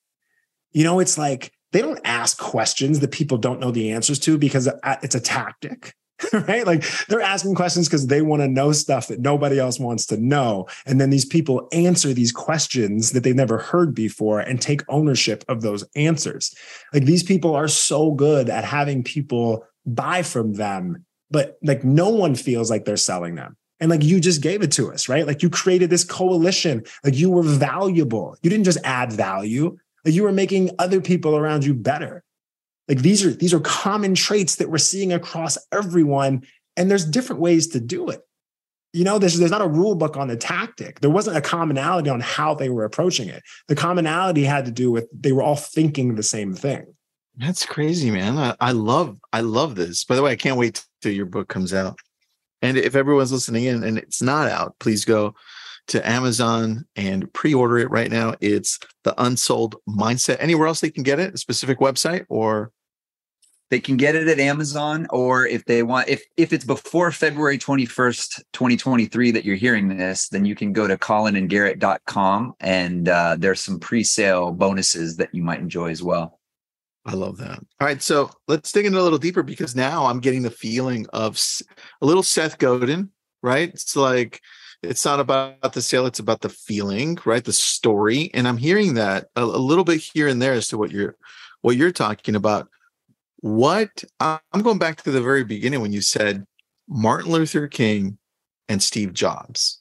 [0.73, 4.39] You know, it's like they don't ask questions that people don't know the answers to
[4.39, 5.95] because uh, it's a tactic.
[6.33, 6.66] right?
[6.66, 10.16] Like they're asking questions because they want to know stuff that nobody else wants to
[10.16, 10.66] know.
[10.87, 15.45] And then these people answer these questions that they've never heard before and take ownership
[15.49, 16.55] of those answers.
[16.93, 22.09] Like these people are so good at having people buy from them, but like no
[22.09, 23.57] one feels like they're selling them.
[23.81, 25.27] And like you just gave it to us, right?
[25.27, 28.37] Like you created this coalition, like you were valuable.
[28.43, 32.25] You didn't just add value, like you were making other people around you better.
[32.89, 36.43] Like these are these are common traits that we're seeing across everyone,
[36.76, 38.20] and there's different ways to do it.
[38.95, 41.01] You know, there's there's not a rule book on the tactic.
[41.01, 43.43] There wasn't a commonality on how they were approaching it.
[43.68, 46.86] The commonality had to do with they were all thinking the same thing.
[47.36, 48.39] That's crazy, man.
[48.39, 50.05] I, I love I love this.
[50.05, 51.99] By the way, I can't wait till your book comes out.
[52.62, 55.34] And if everyone's listening in and it's not out, please go
[55.89, 58.34] to Amazon and pre-order it right now.
[58.41, 60.36] It's the Unsold Mindset.
[60.41, 61.34] Anywhere else they can get it?
[61.34, 62.72] A specific website or
[63.71, 67.59] they can get it at Amazon, or if they want, if if it's before February
[67.59, 73.61] 21st, 2023 that you're hearing this, then you can go to colinandgarrett.com and uh, there's
[73.61, 76.41] some pre-sale bonuses that you might enjoy as well.
[77.05, 77.59] I love that.
[77.59, 81.07] All right, so let's dig in a little deeper because now I'm getting the feeling
[81.12, 81.41] of
[82.01, 83.11] a little Seth Godin,
[83.43, 83.69] right?
[83.69, 84.41] It's like
[84.83, 87.45] it's not about the sale, it's about the feeling, right?
[87.45, 88.31] The story.
[88.33, 91.16] And I'm hearing that a, a little bit here and there as to what you're
[91.62, 92.69] what you're talking about
[93.41, 96.47] what uh, I'm going back to the very beginning when you said
[96.89, 98.18] Martin Luther King
[98.68, 99.80] and Steve Jobs.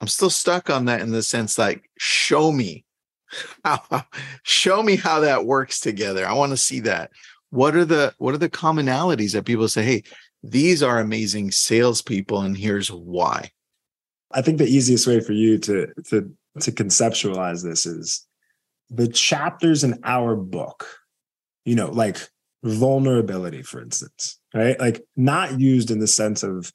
[0.00, 2.84] I'm still stuck on that in the sense like show me
[3.64, 4.04] how,
[4.42, 6.26] show me how that works together.
[6.26, 7.10] I want to see that.
[7.50, 10.02] What are the what are the commonalities that people say, hey,
[10.42, 13.50] these are amazing salespeople, and here's why.
[14.32, 16.30] I think the easiest way for you to to
[16.60, 18.26] to conceptualize this is
[18.90, 20.86] the chapters in our book,
[21.64, 22.18] you know, like
[22.64, 24.78] vulnerability, for instance, right?
[24.80, 26.72] Like not used in the sense of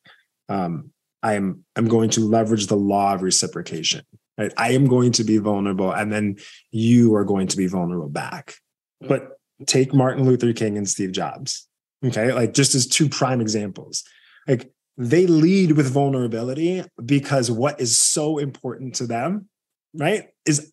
[0.48, 4.04] um, I'm I'm going to leverage the law of reciprocation.
[4.38, 4.54] Right?
[4.56, 6.38] I am going to be vulnerable, and then
[6.72, 8.56] you are going to be vulnerable back.
[9.02, 11.68] But take Martin Luther King and Steve Jobs.
[12.06, 14.04] Okay, like just as two prime examples.
[14.48, 19.50] Like they lead with vulnerability because what is so important to them,
[19.94, 20.72] right, is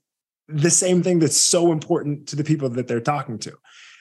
[0.48, 3.52] the same thing that's so important to the people that they're talking to.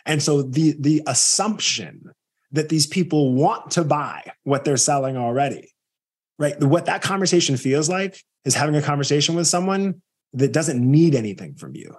[0.05, 2.11] And so the the assumption
[2.51, 5.73] that these people want to buy what they're selling already,
[6.39, 6.59] right?
[6.61, 10.01] What that conversation feels like is having a conversation with someone
[10.33, 11.95] that doesn't need anything from you.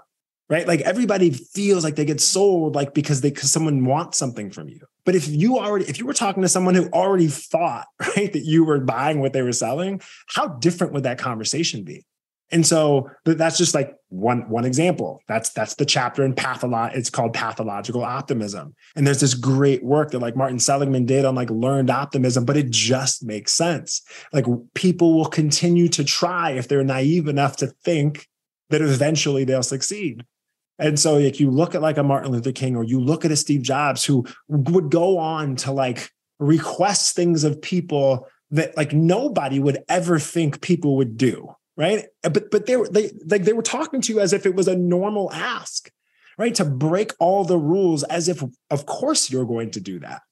[0.48, 0.68] Right?
[0.68, 4.68] Like everybody feels like they get sold like because they because someone wants something from
[4.68, 4.78] you.
[5.04, 7.86] But if you already, if you were talking to someone who already thought,
[8.16, 12.04] right, that you were buying what they were selling, how different would that conversation be?
[12.52, 15.20] And so that's just like one one example.
[15.26, 18.74] That's that's the chapter in patholo- It's called pathological optimism.
[18.94, 22.56] And there's this great work that like Martin Seligman did on like learned optimism, but
[22.56, 24.02] it just makes sense.
[24.32, 28.28] Like people will continue to try if they're naive enough to think
[28.70, 30.24] that eventually they'll succeed.
[30.78, 33.32] And so like you look at like a Martin Luther King or you look at
[33.32, 38.92] a Steve Jobs who would go on to like request things of people that like
[38.92, 42.06] nobody would ever think people would do right?
[42.24, 44.54] Uh, but but they were they like they were talking to you as if it
[44.54, 45.90] was a normal ask,
[46.38, 46.54] right?
[46.54, 50.22] To break all the rules as if of course you're going to do that.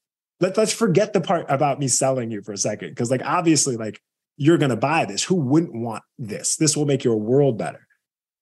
[0.40, 2.90] Let, let's forget the part about me selling you for a second.
[2.90, 4.00] Because like obviously, like
[4.36, 5.22] you're gonna buy this.
[5.24, 6.56] Who wouldn't want this?
[6.56, 7.86] This will make your world better.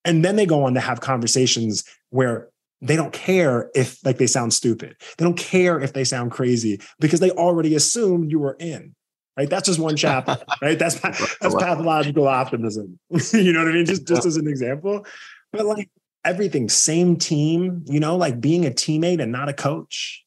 [0.05, 2.49] And then they go on to have conversations where
[2.81, 4.97] they don't care if like they sound stupid.
[5.17, 8.95] They don't care if they sound crazy because they already assumed you were in
[9.37, 9.49] right?
[9.49, 10.79] That's just one chapter, right?
[10.79, 12.99] That's that's pathological optimism.
[13.33, 13.87] you know what I mean?
[13.87, 15.07] Just just as an example.
[15.53, 15.91] But like
[16.25, 20.25] everything, same team, you know, like being a teammate and not a coach.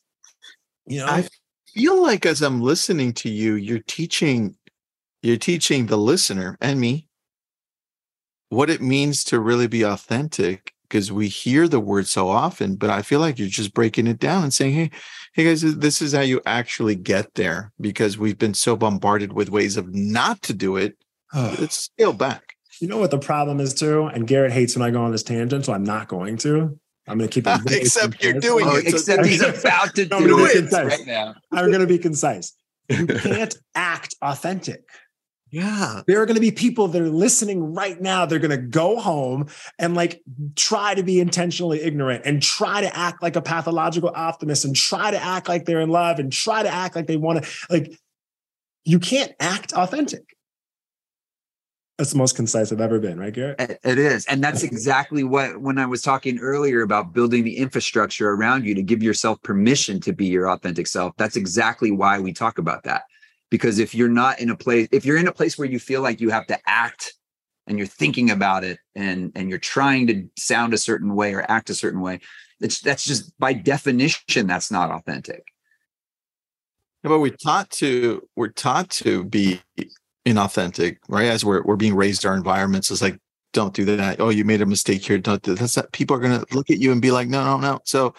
[0.85, 1.27] You know, I
[1.73, 4.55] feel like as I'm listening to you, you're teaching
[5.21, 7.07] you're teaching the listener and me
[8.49, 12.91] what it means to really be authentic because we hear the word so often, but
[12.91, 14.91] I feel like you're just breaking it down and saying, hey,
[15.36, 19.49] hey guys, this is how you actually get there because we've been so bombarded with
[19.49, 20.97] ways of not to do it.
[21.33, 22.55] Let's scale back.
[22.79, 24.05] You know what the problem is too?
[24.05, 26.79] And Garrett hates when I go on this tangent, so I'm not going to.
[27.07, 27.59] I'm going to keep it.
[27.81, 28.88] except you're doing oh, it.
[28.88, 31.36] Except he's about to do it right now.
[31.51, 32.53] I'm going to be concise.
[32.88, 34.88] You can't act authentic.
[35.51, 36.01] Yeah.
[36.07, 38.25] There are going to be people that are listening right now.
[38.25, 40.21] They're going to go home and like
[40.55, 45.11] try to be intentionally ignorant and try to act like a pathological optimist and try
[45.11, 47.49] to act like they're in love and try to act like they want to.
[47.69, 47.97] Like,
[48.83, 50.35] you can't act authentic.
[51.97, 53.79] That's the most concise I've ever been, right, Garrett?
[53.83, 54.25] It is.
[54.25, 58.75] And that's exactly what, when I was talking earlier about building the infrastructure around you
[58.75, 62.83] to give yourself permission to be your authentic self, that's exactly why we talk about
[62.83, 63.03] that
[63.51, 66.01] because if you're not in a place if you're in a place where you feel
[66.01, 67.13] like you have to act
[67.67, 71.49] and you're thinking about it and and you're trying to sound a certain way or
[71.49, 72.19] act a certain way
[72.59, 75.43] it's that's just by definition that's not authentic.
[77.03, 79.61] But we're taught to we're taught to be
[80.25, 81.27] inauthentic right?
[81.27, 83.19] As we're, we're being raised our environments is like
[83.53, 84.19] don't do that.
[84.19, 85.17] Oh you made a mistake here.
[85.17, 85.59] Don't do that.
[85.59, 87.79] that's that people are going to look at you and be like no no no.
[87.85, 88.15] So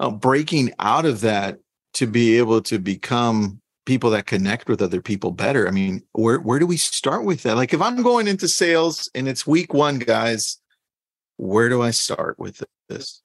[0.00, 1.58] uh, breaking out of that
[1.94, 5.68] to be able to become people that connect with other people better.
[5.68, 7.56] I mean, where where do we start with that?
[7.56, 10.58] Like if I'm going into sales and it's week 1 guys,
[11.36, 13.22] where do I start with this?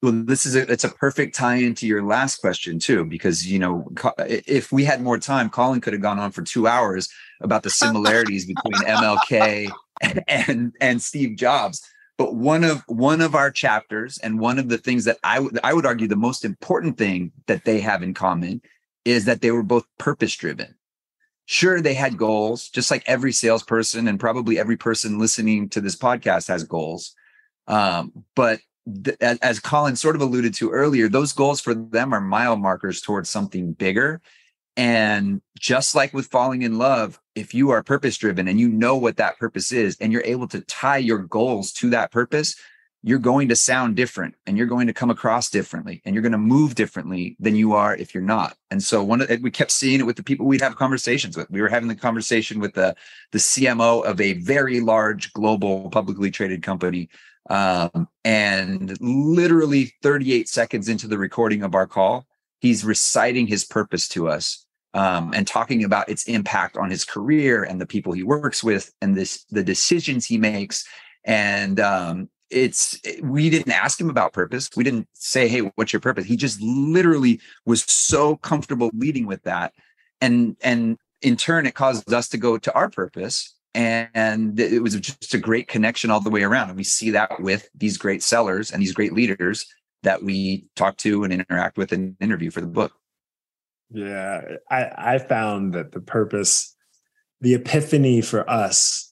[0.00, 3.58] Well, this is a, it's a perfect tie into your last question too, because you
[3.58, 3.88] know
[4.28, 7.08] if we had more time, Colin could have gone on for two hours
[7.40, 9.70] about the similarities between MLK
[10.28, 11.82] and and Steve Jobs.
[12.16, 15.74] But one of one of our chapters and one of the things that I I
[15.74, 18.62] would argue the most important thing that they have in common
[19.08, 20.74] is that they were both purpose driven.
[21.46, 25.96] Sure, they had goals, just like every salesperson and probably every person listening to this
[25.96, 27.14] podcast has goals.
[27.66, 28.60] Um, but
[29.04, 33.00] th- as Colin sort of alluded to earlier, those goals for them are mile markers
[33.00, 34.20] towards something bigger.
[34.76, 38.96] And just like with falling in love, if you are purpose driven and you know
[38.96, 42.56] what that purpose is, and you're able to tie your goals to that purpose,
[43.08, 46.32] you're going to sound different and you're going to come across differently and you're going
[46.32, 48.54] to move differently than you are if you're not.
[48.70, 51.50] And so one of, we kept seeing it with the people we'd have conversations with.
[51.50, 52.94] We were having the conversation with the
[53.32, 57.08] the CMO of a very large global publicly traded company.
[57.48, 62.26] Um, and literally 38 seconds into the recording of our call,
[62.60, 67.62] he's reciting his purpose to us um, and talking about its impact on his career
[67.62, 70.86] and the people he works with and this the decisions he makes
[71.24, 74.70] and um, it's we didn't ask him about purpose.
[74.76, 76.24] We didn't say hey what's your purpose?
[76.24, 79.72] He just literally was so comfortable leading with that.
[80.20, 84.94] And and in turn it caused us to go to our purpose and it was
[84.96, 86.68] just a great connection all the way around.
[86.68, 89.66] And we see that with these great sellers and these great leaders
[90.02, 92.92] that we talk to and interact with and interview for the book.
[93.90, 96.76] Yeah i i found that the purpose
[97.40, 99.07] the epiphany for us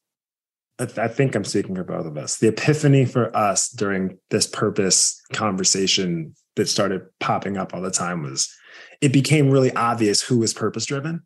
[0.79, 2.37] I think I'm speaking for both of us.
[2.37, 8.23] The epiphany for us during this purpose conversation that started popping up all the time
[8.23, 8.55] was
[9.01, 11.23] it became really obvious who was purpose driven.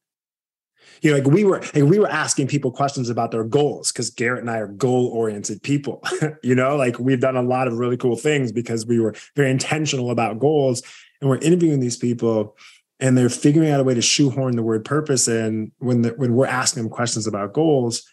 [1.03, 4.11] You know, like we were like we were asking people questions about their goals because
[4.11, 6.03] Garrett and I are goal oriented people.
[6.42, 9.51] you know, like we've done a lot of really cool things because we were very
[9.51, 10.82] intentional about goals
[11.20, 12.57] and we're interviewing these people
[13.01, 16.34] and they're figuring out a way to shoehorn the word purpose in when the, when
[16.34, 18.07] we're asking them questions about goals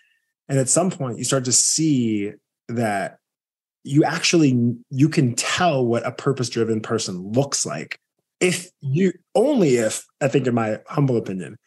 [0.50, 2.32] and at some point you start to see
[2.68, 3.18] that
[3.84, 8.00] you actually you can tell what a purpose driven person looks like
[8.40, 11.58] if you only if i think in my humble opinion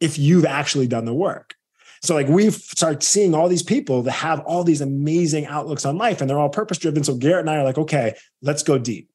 [0.00, 1.54] if you've actually done the work.
[2.02, 5.98] So like we've started seeing all these people that have all these amazing outlooks on
[5.98, 8.78] life and they're all purpose driven so garrett and i are like okay let's go
[8.78, 9.10] deep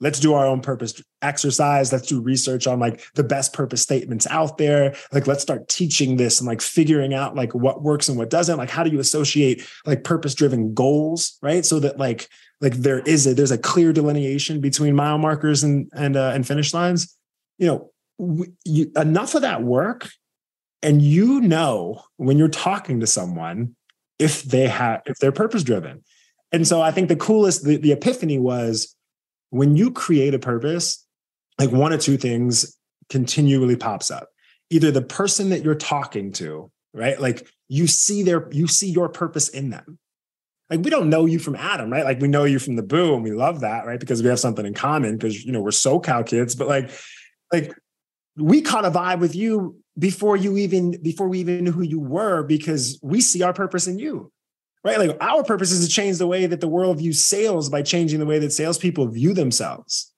[0.00, 1.92] let's do our own purpose exercise.
[1.92, 4.94] Let's do research on like the best purpose statements out there.
[5.12, 8.58] Like let's start teaching this and like figuring out like what works and what doesn't.
[8.58, 11.64] Like how do you associate like purpose driven goals right?
[11.64, 12.28] So that like
[12.60, 16.46] like there is a there's a clear delineation between mile markers and and uh, and
[16.46, 17.16] finish lines.
[17.58, 17.90] You know
[18.20, 20.08] we, you, enough of that work
[20.82, 23.74] and you know when you're talking to someone
[24.18, 26.04] if they have if they're purpose driven
[26.52, 28.94] and so i think the coolest the, the epiphany was
[29.50, 31.06] when you create a purpose,
[31.58, 32.76] like one or two things
[33.08, 34.28] continually pops up.
[34.70, 37.20] Either the person that you're talking to, right?
[37.20, 39.98] Like you see their, you see your purpose in them.
[40.70, 42.04] Like we don't know you from Adam, right?
[42.04, 43.98] Like we know you from the boo and we love that, right?
[43.98, 46.90] Because we have something in common because you know we're SoCal kids, but like,
[47.52, 47.74] like
[48.36, 51.98] we caught a vibe with you before you even before we even knew who you
[51.98, 54.30] were because we see our purpose in you
[54.84, 54.98] right?
[54.98, 58.18] Like our purpose is to change the way that the world views sales by changing
[58.18, 60.12] the way that salespeople view themselves.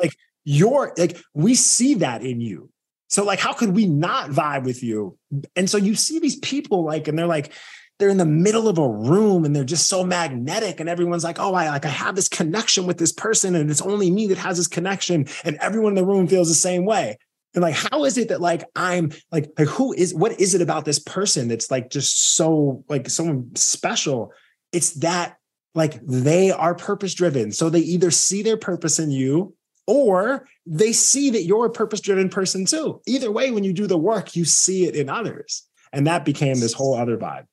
[0.00, 2.70] Like you're like we see that in you.
[3.08, 5.16] So like, how could we not vibe with you?
[5.56, 7.52] And so you see these people like, and they're like,
[7.98, 11.38] they're in the middle of a room and they're just so magnetic and everyone's like
[11.40, 14.38] oh i like i have this connection with this person and it's only me that
[14.38, 17.18] has this connection and everyone in the room feels the same way
[17.58, 20.62] and like how is it that like i'm like like who is what is it
[20.62, 24.32] about this person that's like just so like someone special?
[24.70, 25.38] It's that
[25.74, 29.56] like they are purpose driven so they either see their purpose in you
[29.88, 33.02] or they see that you're a purpose driven person too.
[33.08, 35.66] Either way when you do the work you see it in others.
[35.92, 37.46] And that became this whole other vibe.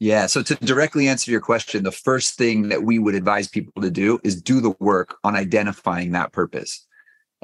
[0.00, 0.26] Yeah.
[0.26, 3.92] So to directly answer your question, the first thing that we would advise people to
[3.92, 6.85] do is do the work on identifying that purpose.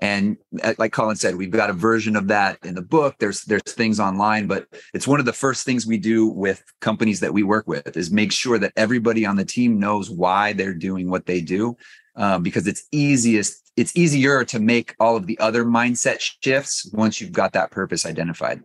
[0.03, 3.15] And uh, like Colin said, we've got a version of that in the book.
[3.21, 7.21] There's there's things online, but it's one of the first things we do with companies
[7.21, 10.75] that we work with is make sure that everybody on the team knows why they're
[10.75, 11.77] doing what they do,
[12.17, 17.21] um, because it's easiest it's easier to make all of the other mindset shifts once
[17.21, 18.61] you've got that purpose identified.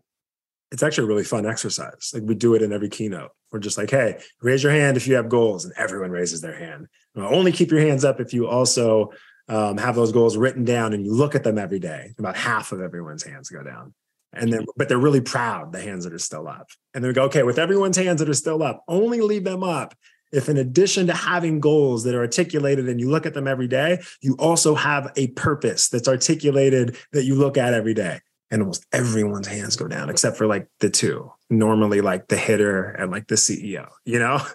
[0.71, 2.11] It's actually a really fun exercise.
[2.15, 3.29] Like we do it in every keynote.
[3.51, 6.57] We're just like, hey, raise your hand if you have goals, and everyone raises their
[6.57, 6.87] hand.
[7.15, 9.11] only keep your hands up if you also
[9.47, 12.13] um, have those goals written down and you look at them every day.
[12.17, 13.93] About half of everyone's hands go down.
[14.33, 16.67] And then, but they're really proud, the hands that are still up.
[16.93, 19.63] And then we go, okay, with everyone's hands that are still up, only leave them
[19.63, 19.95] up
[20.31, 23.67] if, in addition to having goals that are articulated and you look at them every
[23.67, 28.19] day, you also have a purpose that's articulated that you look at every day.
[28.49, 32.83] And almost everyone's hands go down except for like the two, normally like the hitter
[32.91, 34.39] and like the CEO, you know?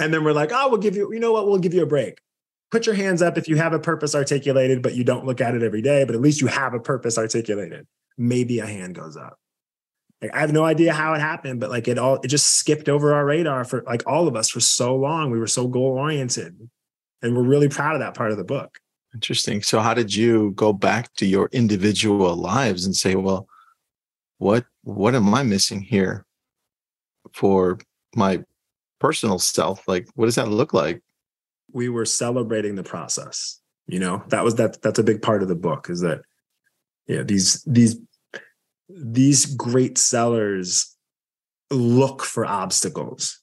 [0.00, 1.46] And then we're like, oh, we'll give you, you know what?
[1.46, 2.18] We'll give you a break
[2.70, 5.54] put your hands up if you have a purpose articulated, but you don't look at
[5.54, 7.86] it every day, but at least you have a purpose articulated.
[8.16, 9.38] Maybe a hand goes up.
[10.22, 12.88] Like, I have no idea how it happened, but like it all, it just skipped
[12.88, 15.30] over our radar for like all of us for so long.
[15.30, 16.68] We were so goal oriented
[17.22, 18.78] and we're really proud of that part of the book.
[19.14, 19.62] Interesting.
[19.62, 23.48] So how did you go back to your individual lives and say, well,
[24.38, 26.24] what, what am I missing here
[27.32, 27.78] for
[28.14, 28.44] my
[28.98, 29.88] personal self?
[29.88, 31.02] Like, what does that look like?
[31.72, 33.60] We were celebrating the process
[33.90, 34.22] you know?
[34.28, 36.22] That was that that's a big part of the book is that
[37.06, 37.96] yeah these these
[38.88, 40.96] these great sellers
[41.70, 43.40] look for obstacles.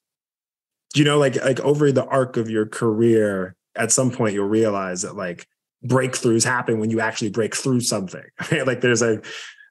[0.95, 5.01] You know like like over the arc of your career at some point you'll realize
[5.01, 5.45] that like
[5.85, 8.23] breakthroughs happen when you actually break through something
[8.65, 9.21] like there's a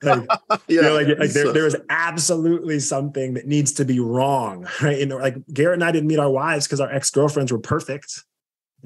[0.03, 3.99] like, yeah, you know, like, like there, there is absolutely something that needs to be
[3.99, 5.01] wrong right?
[5.01, 8.23] And like garrett and i didn't meet our wives because our ex-girlfriends were perfect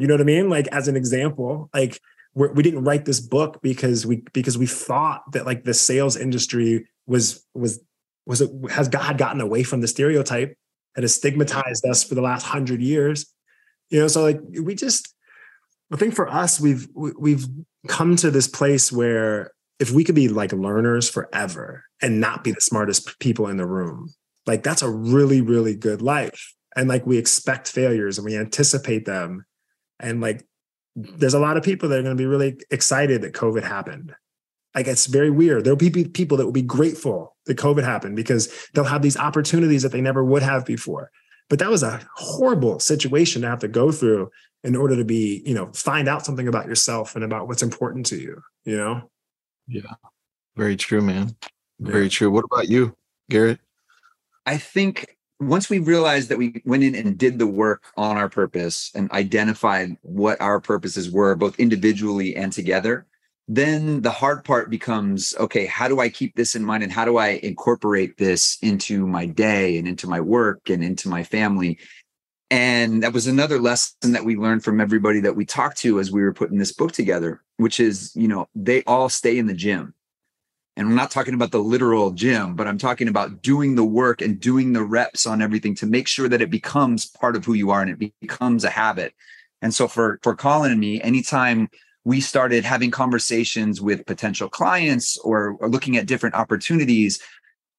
[0.00, 0.48] you know what I mean?
[0.48, 2.00] Like as an example, like
[2.34, 5.74] we're, we did not write this book because we because we thought that like the
[5.74, 7.80] sales industry was was
[8.26, 10.56] was it has God gotten away from the stereotype
[10.94, 13.26] that has stigmatized us for the last hundred years.
[13.90, 15.14] You know, so like we just
[15.92, 17.46] I think for us we've we've
[17.88, 22.52] come to this place where if we could be like learners forever and not be
[22.52, 24.08] the smartest people in the room,
[24.46, 26.54] like that's a really really good life.
[26.76, 29.44] And like we expect failures and we anticipate them
[30.00, 30.46] and like,
[30.96, 34.14] there's a lot of people that are going to be really excited that COVID happened.
[34.74, 35.64] Like, it's very weird.
[35.64, 39.82] There'll be people that will be grateful that COVID happened because they'll have these opportunities
[39.82, 41.10] that they never would have before.
[41.48, 44.30] But that was a horrible situation to have to go through
[44.62, 48.06] in order to be, you know, find out something about yourself and about what's important
[48.06, 49.10] to you, you know?
[49.66, 49.94] Yeah.
[50.56, 51.34] Very true, man.
[51.80, 52.30] Very true.
[52.30, 52.94] What about you,
[53.30, 53.58] Garrett?
[54.46, 58.28] I think once we realized that we went in and did the work on our
[58.28, 63.06] purpose and identified what our purposes were, both individually and together,
[63.48, 67.06] then the hard part becomes okay, how do I keep this in mind and how
[67.06, 71.78] do I incorporate this into my day and into my work and into my family?
[72.50, 76.12] And that was another lesson that we learned from everybody that we talked to as
[76.12, 79.54] we were putting this book together, which is, you know, they all stay in the
[79.54, 79.94] gym
[80.80, 84.22] and I'm not talking about the literal gym, but I'm talking about doing the work
[84.22, 87.52] and doing the reps on everything to make sure that it becomes part of who
[87.52, 89.12] you are and it becomes a habit.
[89.60, 91.68] And so for for Colin and me, anytime
[92.04, 97.20] we started having conversations with potential clients or, or looking at different opportunities,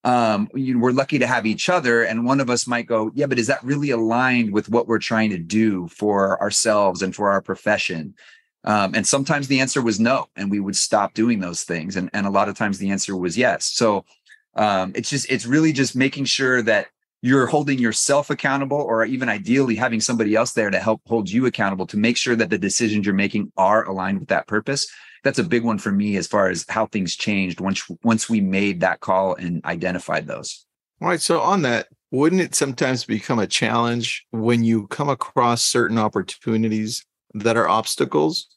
[0.04, 2.04] um, you we're lucky to have each other.
[2.04, 5.00] And one of us might go, yeah, but is that really aligned with what we're
[5.00, 8.14] trying to do for ourselves and for our profession?
[8.64, 11.96] Um, and sometimes the answer was no, and we would stop doing those things.
[11.96, 13.66] And, and a lot of times the answer was yes.
[13.74, 14.06] So
[14.56, 16.88] um, it's just, it's really just making sure that
[17.24, 21.46] you're holding yourself accountable, or even ideally having somebody else there to help hold you
[21.46, 24.88] accountable to make sure that the decisions you're making are aligned with that purpose.
[25.24, 28.42] That's a big one for me as far as how things changed once once we
[28.42, 30.66] made that call and identified those.
[31.00, 31.22] All right.
[31.22, 37.06] So on that, wouldn't it sometimes become a challenge when you come across certain opportunities
[37.34, 38.48] that are obstacles,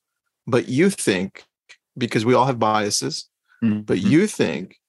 [0.46, 1.44] but you think,
[1.96, 3.28] because we all have biases,
[3.62, 3.80] mm-hmm.
[3.80, 4.80] but you think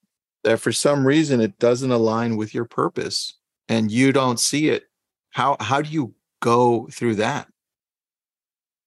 [0.44, 4.84] that for some reason it doesn't align with your purpose and you don't see it.
[5.30, 7.48] How how do you go through that?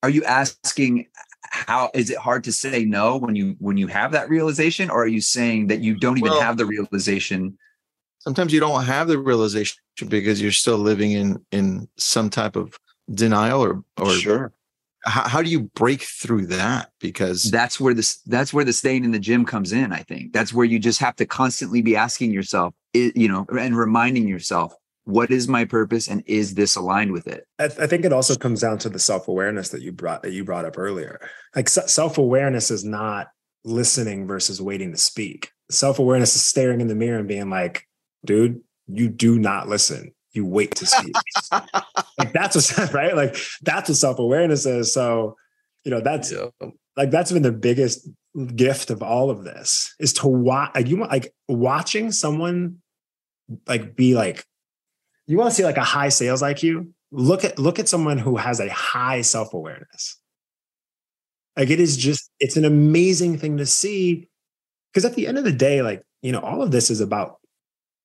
[0.02, 1.08] Are you asking
[1.50, 5.04] how is it hard to say no when you when you have that realization or
[5.04, 7.58] are you saying that you don't even well, have the realization
[8.20, 9.78] sometimes you don't have the realization
[10.08, 12.78] because you're still living in in some type of
[13.14, 14.54] denial or or sure
[15.06, 16.90] how, how do you break through that?
[17.00, 20.34] Because that's where this that's where the staying in the gym comes in i think.
[20.34, 24.74] That's where you just have to constantly be asking yourself you know and reminding yourself
[25.06, 27.48] what is my purpose and is this aligned with it?
[27.58, 30.34] I, th- I think it also comes down to the self-awareness that you brought that
[30.34, 31.20] you brought up earlier.
[31.56, 33.28] Like self-awareness is not
[33.64, 35.52] listening versus waiting to speak.
[35.72, 37.86] Self-awareness is staring in the mirror and being like
[38.26, 41.14] dude you do not listen you wait to speak.
[42.18, 43.16] like that's what right.
[43.16, 44.94] Like that's what self awareness is.
[44.94, 45.36] So,
[45.84, 46.48] you know, that's yeah.
[46.96, 48.08] like that's been the biggest
[48.56, 50.72] gift of all of this is to watch.
[50.76, 52.82] Like you want like watching someone
[53.68, 54.46] like be like
[55.28, 56.92] you want to see like a high sales IQ.
[57.12, 60.18] Look at look at someone who has a high self awareness.
[61.58, 64.28] Like it is just it's an amazing thing to see
[64.94, 67.39] because at the end of the day, like you know, all of this is about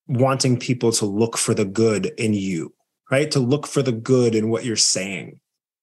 [0.07, 2.73] wanting people to look for the good in you,
[3.11, 3.31] right?
[3.31, 5.41] To look for the good in what you're saying.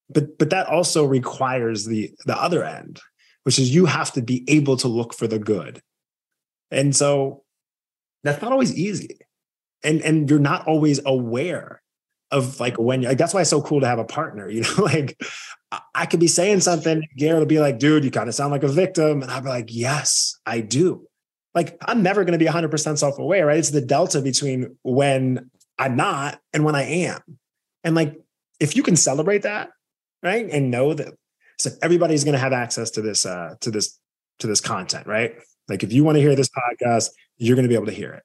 [0.09, 2.99] But but that also requires the the other end,
[3.43, 5.81] which is you have to be able to look for the good.
[6.69, 7.43] And so
[8.23, 9.17] that's not always easy.
[9.83, 11.81] And and you're not always aware
[12.29, 14.75] of like when like that's why it's so cool to have a partner, you know,
[14.83, 15.19] like
[15.95, 18.67] I could be saying something, will be like, dude, you kind of sound like a
[18.67, 19.21] victim.
[19.21, 21.07] And I'll be like, yes, I do
[21.53, 23.57] like I'm never going to be 100% self aware, right?
[23.57, 27.19] It's the delta between when I'm not and when I am.
[27.83, 28.15] And like,
[28.59, 29.69] if you can celebrate that,
[30.23, 30.47] right?
[30.49, 31.13] And know that
[31.57, 33.99] so everybody's going to have access to this, uh, to this,
[34.39, 35.35] to this content, right?
[35.67, 38.13] Like if you want to hear this podcast, you're going to be able to hear
[38.13, 38.23] it.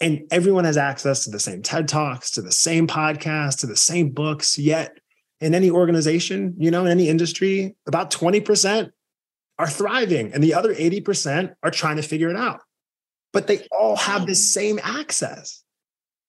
[0.00, 3.76] And everyone has access to the same TED Talks, to the same podcast, to the
[3.76, 4.56] same books.
[4.56, 4.98] Yet
[5.40, 8.90] in any organization, you know, in any industry, about 20%
[9.58, 12.60] are thriving and the other 80% are trying to figure it out.
[13.32, 15.62] But they all have the same access.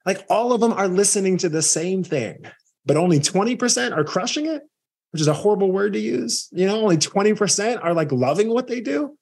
[0.05, 2.45] Like all of them are listening to the same thing,
[2.85, 4.63] but only 20% are crushing it,
[5.11, 6.49] which is a horrible word to use.
[6.51, 9.17] You know, only 20% are like loving what they do.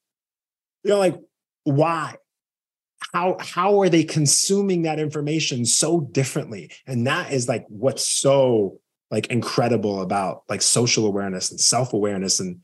[0.84, 1.20] You know, like
[1.64, 2.16] why?
[3.14, 6.72] How how are they consuming that information so differently?
[6.88, 8.80] And that is like what's so
[9.12, 12.60] like incredible about like social awareness and self-awareness and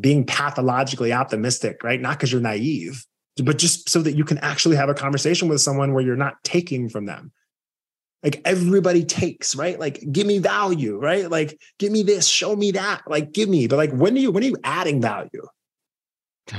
[0.00, 2.00] being pathologically optimistic, right?
[2.00, 3.04] Not because you're naive,
[3.42, 6.42] but just so that you can actually have a conversation with someone where you're not
[6.44, 7.32] taking from them.
[8.22, 9.78] Like everybody takes, right?
[9.80, 11.30] Like give me value, right?
[11.30, 13.66] Like give me this, show me that, like give me.
[13.66, 15.46] But like when are you when are you adding value?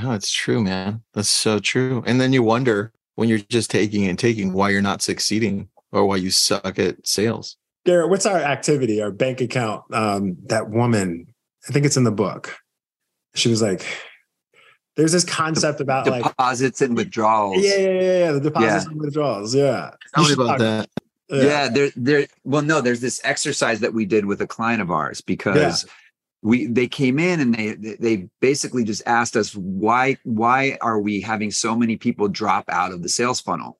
[0.02, 1.02] Oh, it's true, man.
[1.14, 2.02] That's so true.
[2.06, 6.06] And then you wonder when you're just taking and taking why you're not succeeding or
[6.06, 7.56] why you suck at sales.
[7.84, 9.82] Garrett, what's our activity, our bank account?
[9.92, 11.26] Um, that woman,
[11.68, 12.56] I think it's in the book
[13.34, 13.86] she was like,
[14.96, 17.64] there's this concept about deposits like deposits and withdrawals.
[17.64, 18.32] Yeah, yeah, yeah, yeah.
[18.32, 18.90] The deposits yeah.
[18.90, 19.54] and withdrawals.
[19.54, 19.90] Yeah.
[20.14, 20.58] Tell me about talk.
[20.58, 20.88] that.
[21.30, 21.42] Yeah.
[21.42, 22.26] yeah, there, there.
[22.44, 25.86] Well, no, there's this exercise that we did with a client of ours because
[26.42, 31.20] we they came in and they they basically just asked us why why are we
[31.20, 33.78] having so many people drop out of the sales funnel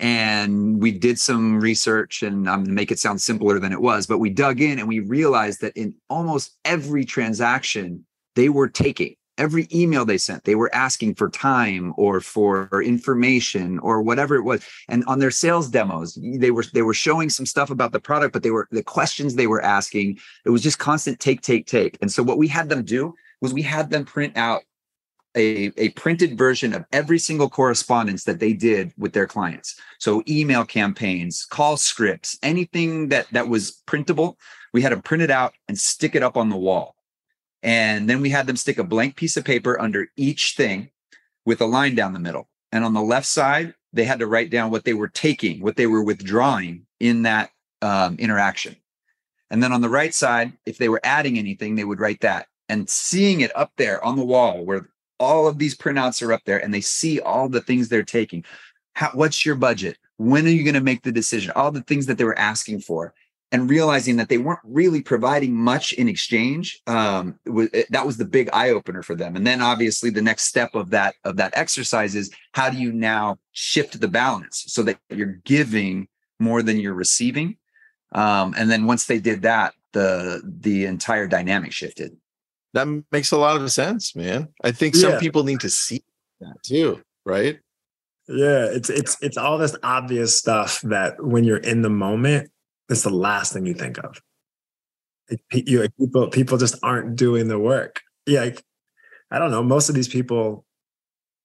[0.00, 3.80] and we did some research and i'm going to make it sound simpler than it
[3.80, 8.04] was but we dug in and we realized that in almost every transaction
[8.34, 9.16] they were taking.
[9.36, 14.42] Every email they sent they were asking for time or for information or whatever it
[14.42, 14.64] was.
[14.88, 18.32] And on their sales demos they were they were showing some stuff about the product
[18.32, 21.98] but they were the questions they were asking it was just constant take take take.
[22.00, 24.62] And so what we had them do was we had them print out
[25.36, 29.74] a, a printed version of every single correspondence that they did with their clients.
[29.98, 34.38] So email campaigns call scripts anything that that was printable
[34.72, 36.94] we had them print it out and stick it up on the wall
[37.64, 40.90] and then we had them stick a blank piece of paper under each thing
[41.46, 42.46] with a line down the middle.
[42.70, 45.76] And on the left side, they had to write down what they were taking, what
[45.76, 47.50] they were withdrawing in that
[47.80, 48.76] um, interaction.
[49.50, 52.48] And then on the right side, if they were adding anything, they would write that.
[52.68, 56.42] And seeing it up there on the wall where all of these printouts are up
[56.44, 58.44] there and they see all the things they're taking.
[58.94, 59.96] How, what's your budget?
[60.18, 61.52] When are you going to make the decision?
[61.56, 63.14] All the things that they were asking for
[63.54, 68.24] and realizing that they weren't really providing much in exchange um, was, that was the
[68.24, 69.36] big eye opener for them.
[69.36, 72.90] And then obviously the next step of that of that exercise is how do you
[72.92, 76.08] now shift the balance so that you're giving
[76.40, 77.56] more than you're receiving?
[78.10, 82.16] Um, and then once they did that the the entire dynamic shifted.
[82.72, 84.48] That makes a lot of sense man.
[84.64, 85.20] I think some Yeah.
[85.20, 86.02] people need to see
[86.40, 87.60] that too right?
[88.26, 92.50] Yeah, it's it's it's all this obvious stuff that when you're in the moment,
[92.88, 94.20] it's the last thing you think of.
[95.28, 98.02] It, you, people people just aren't doing the work.
[98.26, 98.62] Yeah, like,
[99.30, 99.62] I don't know.
[99.62, 100.64] Most of these people.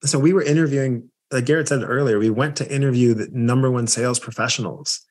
[0.04, 3.88] So we were interviewing, like Garrett said earlier, we went to interview the number one
[3.88, 5.02] sales professionals.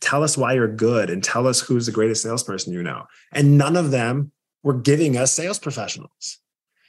[0.00, 3.04] Tell us why you're good and tell us who's the greatest salesperson you know.
[3.32, 6.38] And none of them were giving us sales professionals.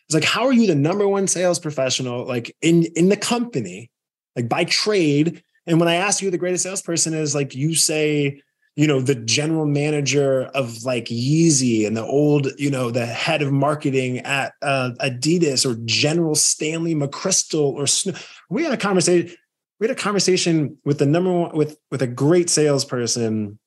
[0.09, 3.91] It's like, how are you the number one sales professional, like in in the company,
[4.35, 5.43] like by trade?
[5.67, 8.41] And when I ask you the greatest salesperson is, like you say,
[8.75, 13.41] you know, the general manager of like Yeezy and the old, you know, the head
[13.41, 18.13] of marketing at uh, Adidas or General Stanley McChrystal or Sno-
[18.49, 19.35] we had a conversation.
[19.79, 23.59] We had a conversation with the number one with with a great salesperson.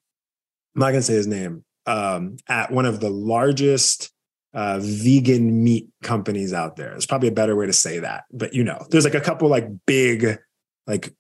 [0.74, 1.64] I'm not gonna say his name.
[1.84, 4.12] Um, at one of the largest
[4.55, 6.90] uh, vegan meat companies out there.
[6.90, 9.48] There's probably a better way to say that, but you know, there's like a couple
[9.48, 10.38] like big,
[10.86, 11.14] like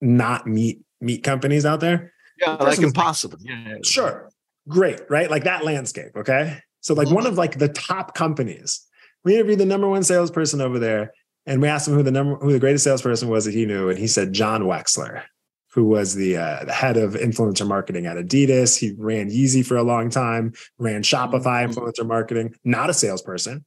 [0.00, 2.12] not meat meat companies out there.
[2.40, 3.74] Yeah like impossible yeah, yeah.
[3.84, 4.30] Sure,
[4.68, 5.30] great, right?
[5.30, 6.12] Like that landscape.
[6.16, 8.86] Okay, so like one of like the top companies.
[9.24, 11.12] We interviewed the number one salesperson over there,
[11.44, 13.90] and we asked him who the number who the greatest salesperson was that he knew,
[13.90, 15.22] and he said Jon Wexler.
[15.74, 18.76] Who was the, uh, the head of influencer marketing at Adidas?
[18.76, 21.74] He ran Yeezy for a long time, ran Shopify Mhm.
[21.74, 23.64] influencer marketing, not a salesperson,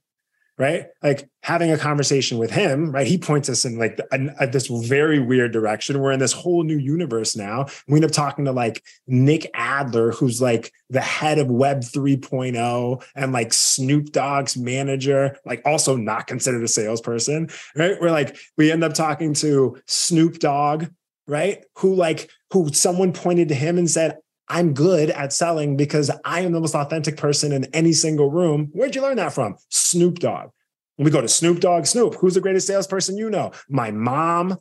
[0.58, 0.86] right?
[1.02, 3.08] Like having a conversation with him, right?
[3.08, 6.00] He points us in like a, this very weird direction.
[6.00, 7.66] We're in this whole new universe now.
[7.88, 13.04] We end up talking to like Nick Adler, who's like the head of Web 3.0
[13.16, 17.98] and like Snoop Dogg's manager, like also not considered a salesperson, right?
[18.00, 20.86] We're like, we end up talking to Snoop Dogg,
[21.28, 21.64] right?
[21.80, 24.18] Who like, who someone pointed to him and said,
[24.50, 28.70] I'm good at selling because I am the most authentic person in any single room.
[28.74, 29.56] Where'd you learn that from?
[29.70, 30.50] Snoop Dogg.
[30.98, 33.52] We go to Snoop Dogg, Snoop, who's the greatest salesperson you know?
[33.70, 34.58] My mom.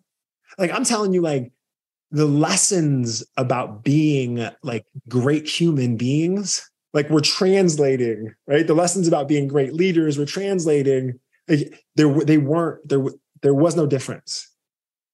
[0.59, 1.53] Like, I'm telling you, like,
[2.11, 8.66] the lessons about being like great human beings, like we're translating, right?
[8.66, 11.18] The lessons about being great leaders, we're translating.
[11.49, 13.05] Like, there, they weren't, there,
[13.41, 14.47] there was no difference.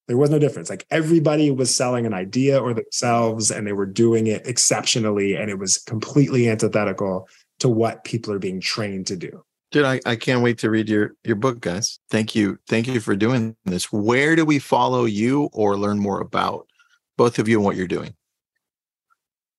[0.09, 0.71] There was no difference.
[0.71, 5.37] Like everybody was selling an idea or themselves and they were doing it exceptionally.
[5.37, 7.29] And it was completely antithetical
[7.61, 9.45] to what people are being trained to do.
[9.71, 12.01] Dude, I, I can't wait to read your your book, guys.
[12.11, 12.59] Thank you.
[12.69, 13.93] Thank you for doing this.
[13.93, 16.67] Where do we follow you or learn more about
[17.19, 18.15] both of you and what you're doing?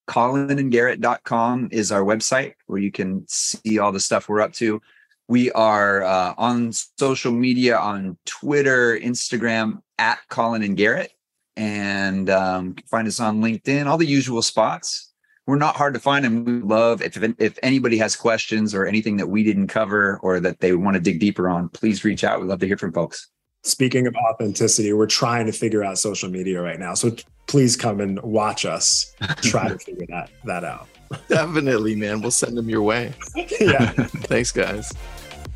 [0.10, 4.82] colinandgarrett.com is our website where you can see all the stuff we're up to.
[5.30, 11.12] We are uh, on social media on Twitter, Instagram at Colin and Garrett,
[11.56, 15.14] and um, find us on LinkedIn, all the usual spots.
[15.46, 19.18] We're not hard to find, and we love if if anybody has questions or anything
[19.18, 21.70] that we didn't cover or that they want to dig deeper on.
[21.70, 22.40] Please reach out.
[22.40, 23.28] We'd love to hear from folks.
[23.64, 26.96] Speaking of authenticity, we're trying to figure out social media right now.
[26.96, 27.16] So
[27.46, 29.14] please come and watch us
[29.44, 30.88] try to figure that that out.
[31.28, 32.22] Definitely, man.
[32.22, 33.14] We'll send them your way.
[33.60, 33.92] yeah.
[33.92, 34.92] Thanks, guys.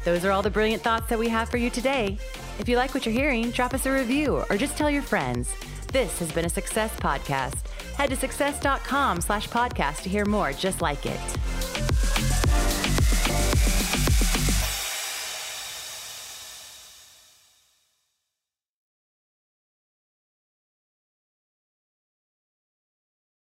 [0.04, 2.18] Those are all the brilliant thoughts that we have for you today.
[2.60, 5.54] If you like what you're hearing, drop us a review or just tell your friends.
[5.92, 7.68] This has been a Success Podcast.
[7.96, 11.93] Head to success.com slash podcast to hear more just like it.